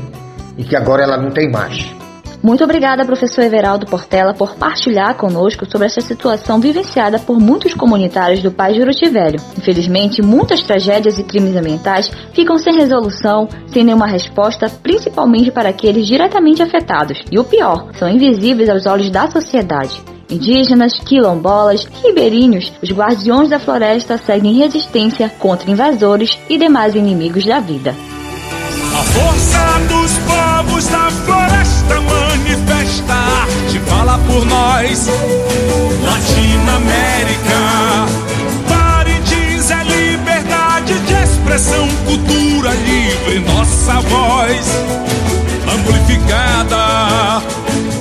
e 0.58 0.64
que 0.64 0.76
agora 0.76 1.04
ela 1.04 1.18
não 1.18 1.30
tem 1.30 1.52
mais. 1.52 2.07
Muito 2.42 2.64
obrigada, 2.64 3.04
professor 3.04 3.44
Everaldo 3.44 3.88
Portela, 3.88 4.34
por 4.34 4.56
partilhar 4.56 5.16
conosco 5.16 5.70
sobre 5.70 5.88
essa 5.88 6.02
situação 6.02 6.60
vivenciada 6.60 7.18
por 7.18 7.40
muitos 7.40 7.74
comunitários 7.74 8.44
do 8.44 8.52
Pai 8.52 8.76
Juruti 8.76 9.10
Velho. 9.10 9.40
Infelizmente, 9.58 10.22
muitas 10.22 10.62
tragédias 10.62 11.18
e 11.18 11.24
crimes 11.24 11.56
ambientais 11.56 12.12
ficam 12.34 12.58
sem 12.58 12.76
resolução, 12.76 13.50
sem 13.68 13.84
nenhuma 13.84 14.08
resposta, 14.08 14.70
principalmente 14.84 15.52
para 15.52 15.70
aqueles 15.70 16.06
diretamente 16.06 16.62
afetados. 16.62 17.24
E 17.32 17.40
o 17.40 17.44
pior, 17.44 17.90
são 17.98 18.08
invisíveis 18.08 18.70
aos 18.70 18.86
olhos 18.86 19.10
da 19.10 19.30
sociedade. 19.30 20.00
Indígenas, 20.30 21.00
quilombolas, 21.00 21.86
ribeirinhos, 22.04 22.72
os 22.84 22.92
guardiões 22.92 23.50
da 23.50 23.60
floresta 23.60 24.18
seguem 24.18 24.54
resistência 24.54 25.30
contra 25.40 25.72
invasores 25.72 26.38
e 26.50 26.58
demais 26.58 26.96
inimigos 26.96 27.46
da 27.46 27.60
vida. 27.60 27.96
A 28.98 29.04
força 29.04 29.80
dos 29.90 30.12
povos 30.26 30.88
da 30.88 31.12
floresta 31.24 32.02
manifesta 32.02 33.14
arte, 33.14 33.80
fala 33.86 34.18
por 34.26 34.44
nós. 34.44 35.08
Latinoamérica, 36.02 37.60
Parintins 38.68 39.70
é 39.70 39.84
liberdade 39.84 40.98
de 41.02 41.14
expressão, 41.14 41.88
cultura 42.08 42.72
livre, 42.72 43.40
nossa 43.42 44.02
voz 44.02 44.68
amplificada. 45.72 47.44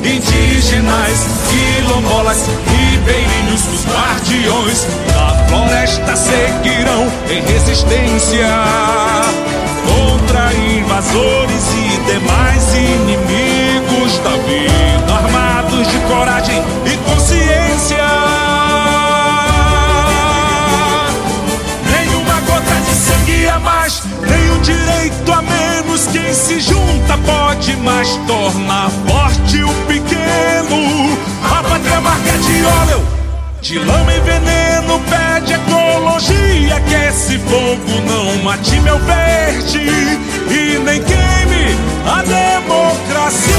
Indígenas, 0.02 1.26
quilombolas, 1.50 2.46
ribeirinhos, 2.70 3.66
os 3.68 3.84
guardiões 3.84 4.86
da 5.12 5.44
floresta 5.46 6.16
seguirão 6.16 7.06
em 7.28 7.42
resistência 7.42 8.46
contra 9.96 10.52
invasores 10.52 11.72
e 11.74 11.98
demais 12.12 12.74
inimigos 12.74 14.18
da 14.18 14.36
vida, 14.44 15.14
armados 15.14 15.88
de 15.88 15.98
coragem 16.00 16.62
e 16.84 16.96
consciência. 17.08 18.04
Nenhuma 21.90 22.40
gota 22.40 22.74
de 22.84 22.94
sangue 22.94 23.48
a 23.48 23.58
mais, 23.58 24.02
nenhum 24.20 24.60
direito 24.60 25.32
a 25.32 25.42
menos. 25.42 26.06
Quem 26.08 26.34
se 26.34 26.60
junta 26.60 27.16
pode 27.24 27.74
mais 27.76 28.08
tornar 28.26 28.90
forte 29.06 29.62
o 29.62 29.72
pequeno. 29.86 31.16
A 31.42 31.62
pátria 31.62 32.00
marca 32.00 32.32
de 32.38 32.64
óleo. 32.64 33.25
De 33.66 33.80
lama 33.80 34.14
e 34.14 34.20
veneno 34.20 35.00
pede 35.10 35.54
ecologia 35.54 36.80
Que 36.88 36.94
esse 37.08 37.36
fogo 37.36 38.00
não 38.06 38.44
mate 38.44 38.78
meu 38.78 38.96
verde 39.00 39.80
E 39.80 40.78
nem 40.78 41.02
queime 41.02 41.74
a 42.06 42.22
democracia 42.22 43.56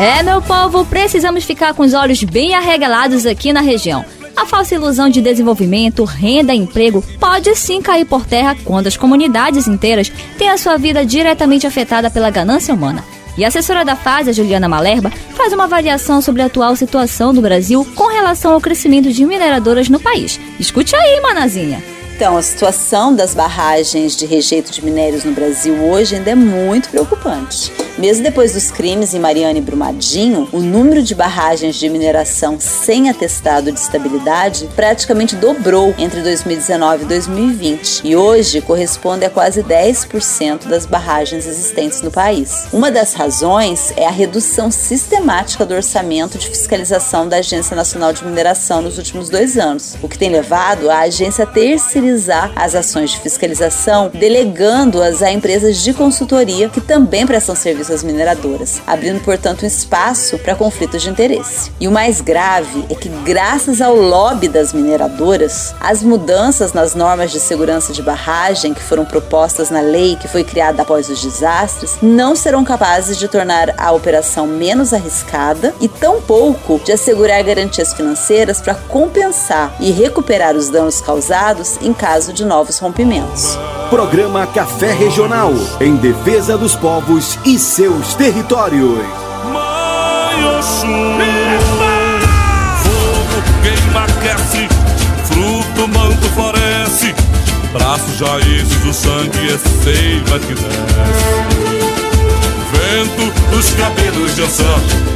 É, 0.00 0.22
meu 0.24 0.42
povo, 0.42 0.84
precisamos 0.84 1.44
ficar 1.44 1.74
com 1.74 1.84
os 1.84 1.94
olhos 1.94 2.24
bem 2.24 2.56
arregalados 2.56 3.24
aqui 3.24 3.52
na 3.52 3.60
região. 3.60 4.04
A 4.36 4.44
falsa 4.44 4.74
ilusão 4.74 5.08
de 5.08 5.20
desenvolvimento, 5.20 6.02
renda 6.02 6.52
e 6.52 6.58
emprego 6.58 7.04
pode 7.20 7.54
sim 7.54 7.80
cair 7.80 8.04
por 8.04 8.26
terra 8.26 8.56
quando 8.64 8.88
as 8.88 8.96
comunidades 8.96 9.68
inteiras 9.68 10.10
têm 10.36 10.50
a 10.50 10.58
sua 10.58 10.76
vida 10.76 11.06
diretamente 11.06 11.68
afetada 11.68 12.10
pela 12.10 12.30
ganância 12.30 12.74
humana. 12.74 13.04
E 13.38 13.44
a 13.44 13.48
assessora 13.48 13.84
da 13.84 13.94
fase, 13.94 14.32
Juliana 14.32 14.68
Malerba, 14.68 15.12
faz 15.36 15.52
uma 15.52 15.62
avaliação 15.62 16.20
sobre 16.20 16.42
a 16.42 16.46
atual 16.46 16.74
situação 16.74 17.32
do 17.32 17.40
Brasil 17.40 17.86
com 17.94 18.08
relação 18.08 18.52
ao 18.52 18.60
crescimento 18.60 19.12
de 19.12 19.24
mineradoras 19.24 19.88
no 19.88 20.00
país. 20.00 20.40
Escute 20.58 20.96
aí, 20.96 21.20
manazinha. 21.20 21.80
Então, 22.16 22.36
a 22.36 22.42
situação 22.42 23.14
das 23.14 23.36
barragens 23.36 24.16
de 24.16 24.26
rejeito 24.26 24.72
de 24.72 24.84
minérios 24.84 25.22
no 25.22 25.30
Brasil 25.30 25.72
hoje 25.84 26.16
ainda 26.16 26.32
é 26.32 26.34
muito 26.34 26.88
preocupante. 26.88 27.72
Mesmo 27.98 28.22
depois 28.22 28.52
dos 28.52 28.70
crimes 28.70 29.12
em 29.12 29.18
Mariana 29.18 29.58
e 29.58 29.60
Brumadinho, 29.60 30.48
o 30.52 30.60
número 30.60 31.02
de 31.02 31.16
barragens 31.16 31.74
de 31.74 31.88
mineração 31.88 32.56
sem 32.60 33.10
atestado 33.10 33.72
de 33.72 33.80
estabilidade 33.80 34.68
praticamente 34.76 35.34
dobrou 35.34 35.92
entre 35.98 36.22
2019 36.22 37.02
e 37.02 37.06
2020 37.08 38.02
e 38.04 38.14
hoje 38.14 38.60
corresponde 38.60 39.24
a 39.24 39.30
quase 39.30 39.64
10% 39.64 40.68
das 40.68 40.86
barragens 40.86 41.44
existentes 41.44 42.00
no 42.00 42.12
país. 42.12 42.68
Uma 42.72 42.88
das 42.88 43.14
razões 43.14 43.92
é 43.96 44.06
a 44.06 44.12
redução 44.12 44.70
sistemática 44.70 45.66
do 45.66 45.74
orçamento 45.74 46.38
de 46.38 46.46
fiscalização 46.46 47.28
da 47.28 47.38
Agência 47.38 47.74
Nacional 47.74 48.12
de 48.12 48.24
Mineração 48.24 48.80
nos 48.80 48.96
últimos 48.96 49.28
dois 49.28 49.58
anos, 49.58 49.96
o 50.00 50.08
que 50.08 50.16
tem 50.16 50.30
levado 50.30 50.88
a 50.88 51.00
agência 51.00 51.42
a 51.42 51.48
terceirizar 51.48 52.52
as 52.54 52.76
ações 52.76 53.10
de 53.10 53.18
fiscalização, 53.18 54.08
delegando-as 54.14 55.20
a 55.20 55.32
empresas 55.32 55.82
de 55.82 55.92
consultoria 55.92 56.68
que 56.68 56.80
também 56.80 57.26
prestam 57.26 57.56
serviço 57.56 57.87
às 57.90 58.02
mineradoras, 58.02 58.80
abrindo, 58.86 59.20
portanto, 59.22 59.62
um 59.62 59.66
espaço 59.66 60.38
para 60.38 60.54
conflitos 60.54 61.02
de 61.02 61.10
interesse. 61.10 61.70
E 61.80 61.88
o 61.88 61.92
mais 61.92 62.20
grave 62.20 62.84
é 62.90 62.94
que, 62.94 63.08
graças 63.08 63.80
ao 63.80 63.94
lobby 63.94 64.48
das 64.48 64.72
mineradoras, 64.72 65.74
as 65.80 66.02
mudanças 66.02 66.72
nas 66.72 66.94
normas 66.94 67.30
de 67.30 67.40
segurança 67.40 67.92
de 67.92 68.02
barragem 68.02 68.74
que 68.74 68.82
foram 68.82 69.04
propostas 69.04 69.70
na 69.70 69.80
lei 69.80 70.16
que 70.16 70.28
foi 70.28 70.44
criada 70.44 70.82
após 70.82 71.08
os 71.08 71.20
desastres 71.22 71.98
não 72.02 72.34
serão 72.34 72.64
capazes 72.64 73.18
de 73.18 73.28
tornar 73.28 73.74
a 73.78 73.92
operação 73.92 74.46
menos 74.46 74.92
arriscada 74.92 75.74
e 75.80 75.88
tampouco 75.88 76.80
de 76.84 76.92
assegurar 76.92 77.42
garantias 77.42 77.92
financeiras 77.92 78.60
para 78.60 78.74
compensar 78.74 79.74
e 79.80 79.90
recuperar 79.90 80.56
os 80.56 80.68
danos 80.68 81.00
causados 81.00 81.76
em 81.80 81.92
caso 81.92 82.32
de 82.32 82.44
novos 82.44 82.78
rompimentos. 82.78 83.58
Programa 83.90 84.46
Café 84.46 84.92
Regional, 84.92 85.52
em 85.80 85.96
defesa 85.96 86.58
dos 86.58 86.76
povos 86.76 87.38
e 87.44 87.58
seus 87.78 88.14
territórios. 88.16 88.98
Mãe 89.52 90.44
Oxum, 90.58 91.16
fogo 92.82 93.40
queima, 93.62 94.02
aquece, 94.02 94.68
fruto, 95.26 95.86
manto, 95.86 96.28
floresce, 96.30 97.14
braços, 97.72 98.18
jaízes, 98.18 98.84
o 98.84 98.92
sangue 98.92 99.54
é 99.54 99.58
seiva 99.84 100.40
que 100.40 100.54
desce. 100.54 101.28
Vento 102.72 103.32
dos 103.52 103.70
cabelos 103.74 104.34
de 104.34 104.42
ançã, 104.42 104.74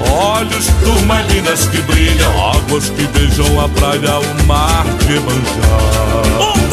olhos 0.08 0.66
turmalinas 0.84 1.66
que 1.66 1.80
brilham, 1.80 2.30
águas 2.48 2.90
que 2.90 3.08
beijam 3.08 3.60
a 3.60 3.68
praia, 3.70 4.20
o 4.20 4.46
mar 4.46 4.84
de 5.04 5.16
Emanjá. 5.16 6.71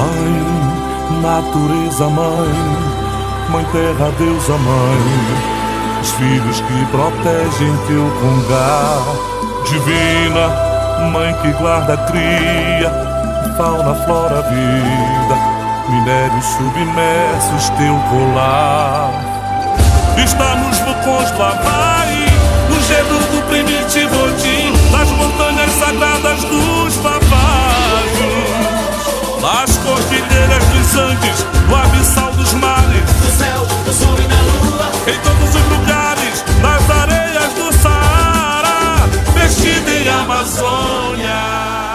Mãe, 0.00 1.20
natureza, 1.20 2.08
mãe, 2.08 2.54
mãe 3.50 3.64
terra, 3.72 4.10
deusa, 4.18 4.56
mãe, 4.56 6.00
os 6.00 6.10
filhos 6.12 6.60
que 6.60 6.86
protegem 6.86 7.76
teu 7.86 8.10
congar. 8.20 9.02
Divina, 9.68 11.10
mãe 11.12 11.34
que 11.42 11.52
guarda, 11.52 11.96
cria, 11.96 12.90
fauna, 13.56 13.94
flora, 14.06 14.42
vida 14.42 15.60
minérios 15.90 16.46
submersos 16.46 17.68
teu 17.70 17.94
colar. 18.08 19.30
Vulcões 21.00 21.30
do 21.30 21.42
Havaí, 21.42 22.26
no 22.68 22.82
gelo 22.82 23.18
do 23.30 23.42
primitivo 23.48 24.24
Odin, 24.24 24.72
nas 24.90 25.08
montanhas 25.10 25.70
sagradas 25.72 26.44
dos 26.44 26.96
Vavajos, 26.96 27.30
nas 29.40 29.76
Andes, 31.00 31.46
no 31.66 31.76
abissal 31.76 32.30
dos 32.32 32.52
mares, 32.52 33.02
no 33.24 33.30
céu, 33.38 33.66
no 33.86 33.92
sol 33.92 34.16
e 34.18 34.28
na 34.28 34.40
lua, 34.42 34.90
em 35.06 35.18
todos 35.20 35.54
os 35.54 35.78
lugares, 35.78 36.44
nas 36.60 36.90
areias 36.90 37.54
do 37.54 37.72
Saara, 37.72 39.08
vestida 39.34 39.90
em 39.90 40.08
Amazônia. 40.08 41.00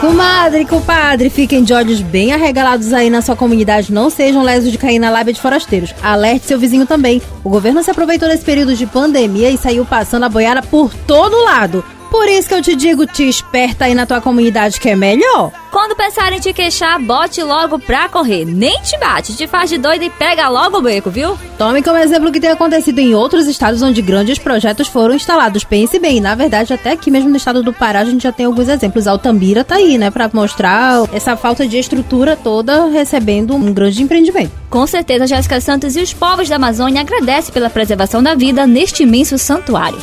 Comadre, 0.02 0.65
compadre, 0.65 1.30
fiquem 1.30 1.63
de 1.63 1.72
olhos 1.72 2.02
bem 2.02 2.34
arregalados 2.34 2.94
aí 2.94 3.10
na 3.10 3.22
sua 3.22 3.36
comunidade. 3.36 3.94
Não 3.94 4.10
sejam 4.10 4.41
lesos 4.41 4.72
de 4.72 4.78
cair 4.78 4.98
na 4.98 5.12
lábia 5.12 5.34
de 5.34 5.41
forasteiros. 5.41 5.94
Alerte 6.02 6.48
seu 6.48 6.58
vizinho 6.58 6.86
também. 6.88 7.22
O 7.44 7.50
governo 7.50 7.84
se 7.84 7.91
aproveitou 7.91 8.28
desse 8.28 8.44
período 8.44 8.76
de 8.76 8.88
pandemia 8.88 9.52
e 9.52 9.58
saiu 9.58 9.86
passando 9.86 10.24
a 10.24 10.30
boiada 10.30 10.62
por 10.63 10.94
todo 11.08 11.44
lado. 11.44 11.84
Por 12.15 12.30
isso 12.30 12.47
que 12.47 12.56
eu 12.56 12.62
te 12.62 12.78
digo, 12.78 13.06
te 13.06 13.28
esperta 13.28 13.84
aí 13.84 13.93
na 13.93 14.06
tua 14.06 14.21
comunidade 14.21 14.80
que 14.80 14.88
é 14.88 14.95
melhor. 14.95 15.51
Quando 15.69 15.97
pensarem 15.97 16.38
em 16.38 16.41
te 16.41 16.54
queixar, 16.54 16.97
bote 16.97 17.43
logo 17.43 17.78
pra 17.78 18.08
correr. 18.08 18.45
Nem 18.45 18.82
te 18.82 18.97
bate, 18.97 19.36
te 19.36 19.45
faz 19.45 19.69
de 19.69 19.78
doida 19.78 20.06
e 20.06 20.10
pega 20.10 20.47
logo 20.47 20.78
o 20.78 20.82
beco, 20.82 21.10
viu? 21.10 21.38
Tome 21.58 21.84
como 21.84 21.97
exemplo 21.97 22.30
o 22.30 22.32
que 22.32 22.39
tem 22.39 22.51
acontecido 22.51 22.99
em 22.99 23.13
outros 23.13 23.47
estados 23.47 23.82
onde 23.82 24.01
grandes 24.01 24.39
projetos 24.39 24.88
foram 24.88 25.13
instalados. 25.13 25.65
Pense 25.65 25.99
bem, 25.99 26.21
na 26.21 26.36
verdade, 26.36 26.73
até 26.73 26.91
aqui 26.91 27.12
mesmo 27.12 27.30
no 27.30 27.36
estado 27.36 27.62
do 27.62 27.73
Pará 27.73 27.99
a 27.99 28.06
gente 28.06 28.23
já 28.23 28.32
tem 28.32 28.45
alguns 28.45 28.69
exemplos. 28.69 29.08
Altambira 29.08 29.65
tá 29.65 29.75
aí, 29.75 29.97
né, 29.97 30.10
pra 30.10 30.30
mostrar 30.34 31.04
essa 31.12 31.36
falta 31.36 31.67
de 31.67 31.78
estrutura 31.78 32.38
toda 32.38 32.88
recebendo 32.88 33.54
um 33.54 33.73
grande 33.73 34.01
empreendimento. 34.01 34.54
Com 34.69 34.88
certeza, 34.88 35.28
Jéssica 35.28 35.60
Santos 35.60 35.97
e 35.97 35.99
os 35.99 36.13
povos 36.13 36.47
da 36.47 36.56
Amazônia 36.56 37.01
agradecem 37.01 37.54
pela 37.54 37.69
preservação 37.69 38.23
da 38.23 38.34
vida 38.34 38.65
neste 38.65 39.04
imenso 39.04 39.38
santuário. 39.38 39.99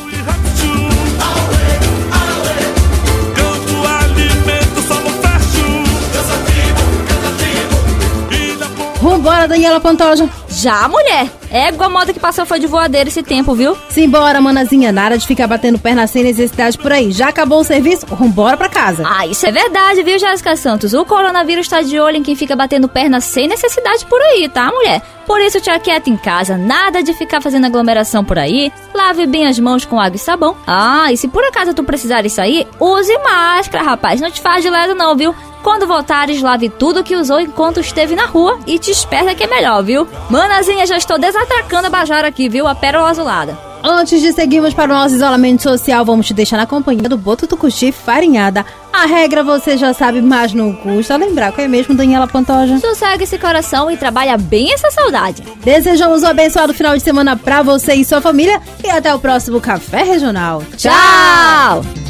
Vambora, 9.02 9.48
Daniela 9.48 9.80
Pantoja. 9.80 10.28
Já, 10.48 10.88
mulher. 10.88 11.28
Égua 11.50 11.88
moda 11.88 12.12
que 12.12 12.20
passou 12.20 12.46
foi 12.46 12.60
de 12.60 12.68
voadeira 12.68 13.08
esse 13.08 13.20
tempo, 13.20 13.52
viu? 13.52 13.76
Simbora, 13.88 14.40
manazinha. 14.40 14.92
Nada 14.92 15.18
de 15.18 15.26
ficar 15.26 15.48
batendo 15.48 15.76
perna 15.76 16.06
sem 16.06 16.22
necessidade 16.22 16.78
por 16.78 16.92
aí. 16.92 17.10
Já 17.10 17.28
acabou 17.28 17.58
o 17.58 17.64
serviço? 17.64 18.06
Vambora 18.06 18.56
pra 18.56 18.68
casa. 18.68 19.02
Ah, 19.04 19.26
isso 19.26 19.44
é 19.44 19.50
verdade, 19.50 20.04
viu, 20.04 20.20
Jéssica 20.20 20.54
Santos? 20.54 20.94
O 20.94 21.04
coronavírus 21.04 21.66
tá 21.66 21.82
de 21.82 21.98
olho 21.98 22.18
em 22.18 22.22
quem 22.22 22.36
fica 22.36 22.54
batendo 22.54 22.86
perna 22.86 23.20
sem 23.20 23.48
necessidade 23.48 24.06
por 24.06 24.22
aí, 24.22 24.48
tá, 24.48 24.70
mulher? 24.70 25.02
Por 25.26 25.40
isso, 25.40 25.60
te 25.60 25.68
aquieta 25.68 26.08
em 26.08 26.16
casa. 26.16 26.56
Nada 26.56 27.02
de 27.02 27.12
ficar 27.12 27.40
fazendo 27.40 27.66
aglomeração 27.66 28.24
por 28.24 28.38
aí. 28.38 28.72
Lave 28.94 29.26
bem 29.26 29.46
as 29.46 29.58
mãos 29.58 29.84
com 29.84 29.98
água 29.98 30.14
e 30.14 30.18
sabão. 30.20 30.56
Ah, 30.64 31.12
e 31.12 31.16
se 31.16 31.26
por 31.26 31.42
acaso 31.42 31.74
tu 31.74 31.82
precisares 31.82 32.32
sair, 32.32 32.68
use 32.78 33.18
máscara, 33.18 33.82
rapaz. 33.82 34.20
Não 34.20 34.30
te 34.30 34.40
faz 34.40 34.62
de 34.62 34.70
ledo 34.70 34.94
não, 34.94 35.16
viu? 35.16 35.34
Quando 35.62 35.86
voltares, 35.86 36.42
lave 36.42 36.68
tudo 36.68 37.04
que 37.04 37.16
usou 37.16 37.40
enquanto 37.40 37.80
esteve 37.80 38.14
na 38.16 38.26
rua 38.26 38.58
e 38.66 38.78
te 38.78 38.90
esperta 38.90 39.34
que 39.34 39.44
é 39.44 39.46
melhor, 39.46 39.82
viu? 39.82 40.08
Manazinha, 40.28 40.86
já 40.86 40.96
estou 40.96 41.18
desatracando 41.18 41.86
a 41.86 41.90
Bajara 41.90 42.28
aqui, 42.28 42.48
viu? 42.48 42.66
A 42.66 42.74
pérola 42.74 43.10
azulada. 43.10 43.72
Antes 43.84 44.20
de 44.20 44.32
seguirmos 44.32 44.72
para 44.72 44.92
o 44.92 44.96
nosso 44.96 45.16
isolamento 45.16 45.62
social, 45.62 46.04
vamos 46.04 46.26
te 46.26 46.34
deixar 46.34 46.56
na 46.56 46.66
companhia 46.66 47.08
do 47.08 47.18
Boto 47.18 47.48
Tucuxi 47.48 47.90
farinhada. 47.90 48.64
A 48.92 49.06
regra 49.06 49.42
você 49.42 49.76
já 49.76 49.92
sabe, 49.92 50.22
mas 50.22 50.52
não 50.52 50.72
custa 50.72 51.16
lembrar 51.16 51.50
qual 51.50 51.64
é 51.64 51.68
mesmo, 51.68 51.94
Daniela 51.94 52.28
Pantoja. 52.28 52.78
Sossega 52.78 53.24
esse 53.24 53.38
coração 53.38 53.90
e 53.90 53.96
trabalha 53.96 54.36
bem 54.36 54.72
essa 54.72 54.90
saudade. 54.90 55.42
Desejamos 55.64 56.22
um 56.22 56.28
abençoado 56.28 56.72
final 56.72 56.96
de 56.96 57.02
semana 57.02 57.36
pra 57.36 57.62
você 57.62 57.94
e 57.94 58.04
sua 58.04 58.20
família 58.20 58.60
e 58.84 58.88
até 58.88 59.12
o 59.12 59.18
próximo 59.18 59.60
Café 59.60 60.04
Regional. 60.04 60.62
Tchau! 60.76 62.01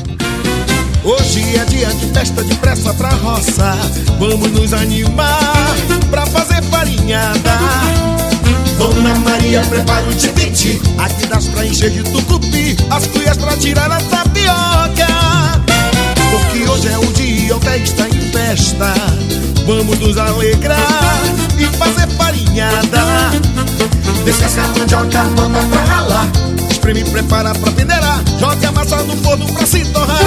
Hoje 1.05 1.57
é 1.57 1.65
dia 1.65 1.88
de 1.88 2.07
festa 2.12 2.45
depressa 2.45 2.95
pra 2.95 3.09
roça. 3.09 3.77
Vamos 4.21 4.53
nos 4.53 4.73
animar 4.73 5.75
pra 6.11 6.25
fazer 6.27 6.62
farinhada. 6.65 7.59
Dona 8.79 9.12
Maria, 9.17 9.62
prepara 9.62 10.09
o 10.09 10.15
tipiti. 10.15 10.81
Aqui 10.99 11.27
das 11.27 11.49
pra 11.49 11.67
encher 11.67 11.91
de 11.91 12.05
tucupi. 12.05 12.77
As 12.88 13.07
cuias 13.09 13.37
pra 13.37 13.57
tirar 13.57 13.91
a 13.91 14.01
tapioca. 14.01 15.09
Porque 16.31 16.71
hoje 16.71 16.88
é 16.88 16.99
o 16.99 17.12
dia, 17.15 17.57
o 17.57 17.61
pé 17.61 17.79
está 17.79 18.09
em 18.09 18.21
festa. 18.31 18.95
Vamos 19.67 19.99
nos 19.99 20.17
alegrar 20.17 21.21
e 21.59 21.67
fazer 21.79 22.07
farinhada. 22.17 23.33
Descasca 24.25 24.62
a 24.62 24.69
mandioca, 24.79 25.25
bota 25.35 25.67
pra 25.67 25.85
ralar. 25.85 26.52
Espreme, 26.83 27.05
prepara 27.05 27.55
pra 27.55 27.71
peneirar. 27.71 28.21
Joga 28.40 28.68
a 28.68 28.73
massa 28.73 28.97
no 29.05 29.16
forno 29.18 29.47
pra 29.53 29.64
se 29.64 29.85
torrar. 29.85 30.18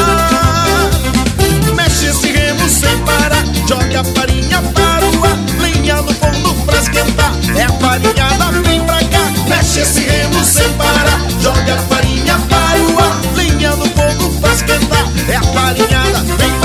Mexe 1.76 2.06
esse 2.06 2.32
remo 2.32 2.70
sem 2.70 2.98
parar. 3.00 3.44
Joga 3.68 4.00
a 4.00 4.04
farinha 4.06 4.62
para 4.74 5.06
o 5.06 5.26
ar. 5.26 5.38
Linha 5.60 6.02
no 6.02 6.14
forno 6.14 6.56
pra 6.66 6.78
esquentar. 6.78 7.34
É 7.58 7.64
a 7.64 7.70
farinhada, 7.74 8.52
vem 8.66 8.82
pra 8.86 9.00
cá. 9.04 9.50
Mexe 9.50 9.82
esse 9.82 10.00
remo 10.00 10.46
sem 10.46 10.72
parar. 10.76 11.20
Joga 11.42 11.76
a 11.76 11.78
farinha 11.94 12.40
para 12.50 12.80
o 12.80 13.00
ar. 13.00 13.22
Linha 13.36 13.76
no 13.76 13.86
forno 13.90 14.30
pra 14.40 14.54
esquentar. 14.54 15.12
É 15.28 15.36
a 15.36 15.42
farinhada, 15.42 16.20
vem 16.38 16.52
pra 16.52 16.60
cá. 16.60 16.65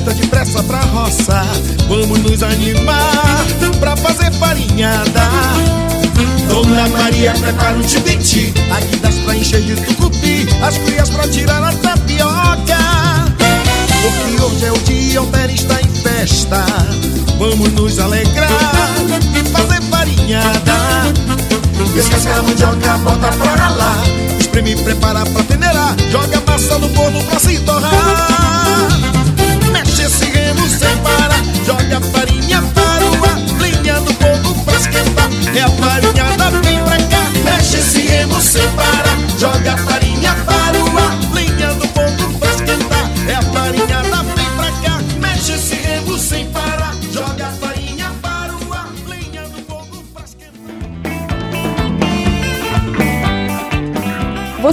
Festa 0.00 0.14
depressa 0.14 0.62
pra 0.62 0.80
roça. 0.80 1.42
Vamos 1.88 2.18
nos 2.20 2.42
animar 2.42 3.44
pra 3.78 3.96
fazer 3.96 4.32
farinhada. 4.32 5.28
Dona 6.48 6.88
Maria 6.88 7.32
prepara 7.32 7.78
o 7.78 7.82
tipiti. 7.82 8.52
Aqui 8.70 8.96
das 8.96 9.14
pra 9.16 9.36
encher 9.36 9.60
de 9.62 9.76
tucupi. 9.76 10.48
As 10.62 10.78
crias 10.78 11.10
pra 11.10 11.28
tirar 11.28 11.62
a 11.62 11.72
tapioca. 11.72 12.78
Porque 14.02 14.42
hoje 14.42 14.64
é 14.64 14.72
o 14.72 14.78
dia, 14.78 15.22
o 15.22 15.26
pé 15.26 15.46
está 15.52 15.80
em 15.80 15.88
festa. 15.88 16.64
Vamos 17.38 17.72
nos 17.72 17.98
alegrar 17.98 18.90
e 19.34 19.48
fazer 19.50 19.82
farinhada. 19.82 21.12
Descasca 21.94 22.38
a 22.38 22.42
mandioca, 22.42 22.98
bota 22.98 23.28
pra 23.32 23.54
ralar. 23.54 23.98
Espreme, 24.38 24.76
prepara 24.76 25.24
pra 25.26 25.42
peneirar. 25.44 25.94
Joga 26.10 26.38
a 26.38 26.50
massa 26.50 26.78
no 26.78 26.88
forno 26.90 27.22
pra 27.24 27.38
se 27.38 27.58
torrar 27.60 29.09
sem 30.70 30.96
parar. 30.98 31.42
Joga 31.64 31.98
a 31.98 32.00
farinha 32.00 32.62
para 32.74 33.04
o 33.04 33.24
ar, 33.24 33.38
linha 33.60 34.00
do 34.00 34.14
povo 34.14 34.64
faz 34.64 34.82
esquentar. 34.82 35.28
É 35.54 35.62
a 35.62 35.68
farinha 35.68 36.29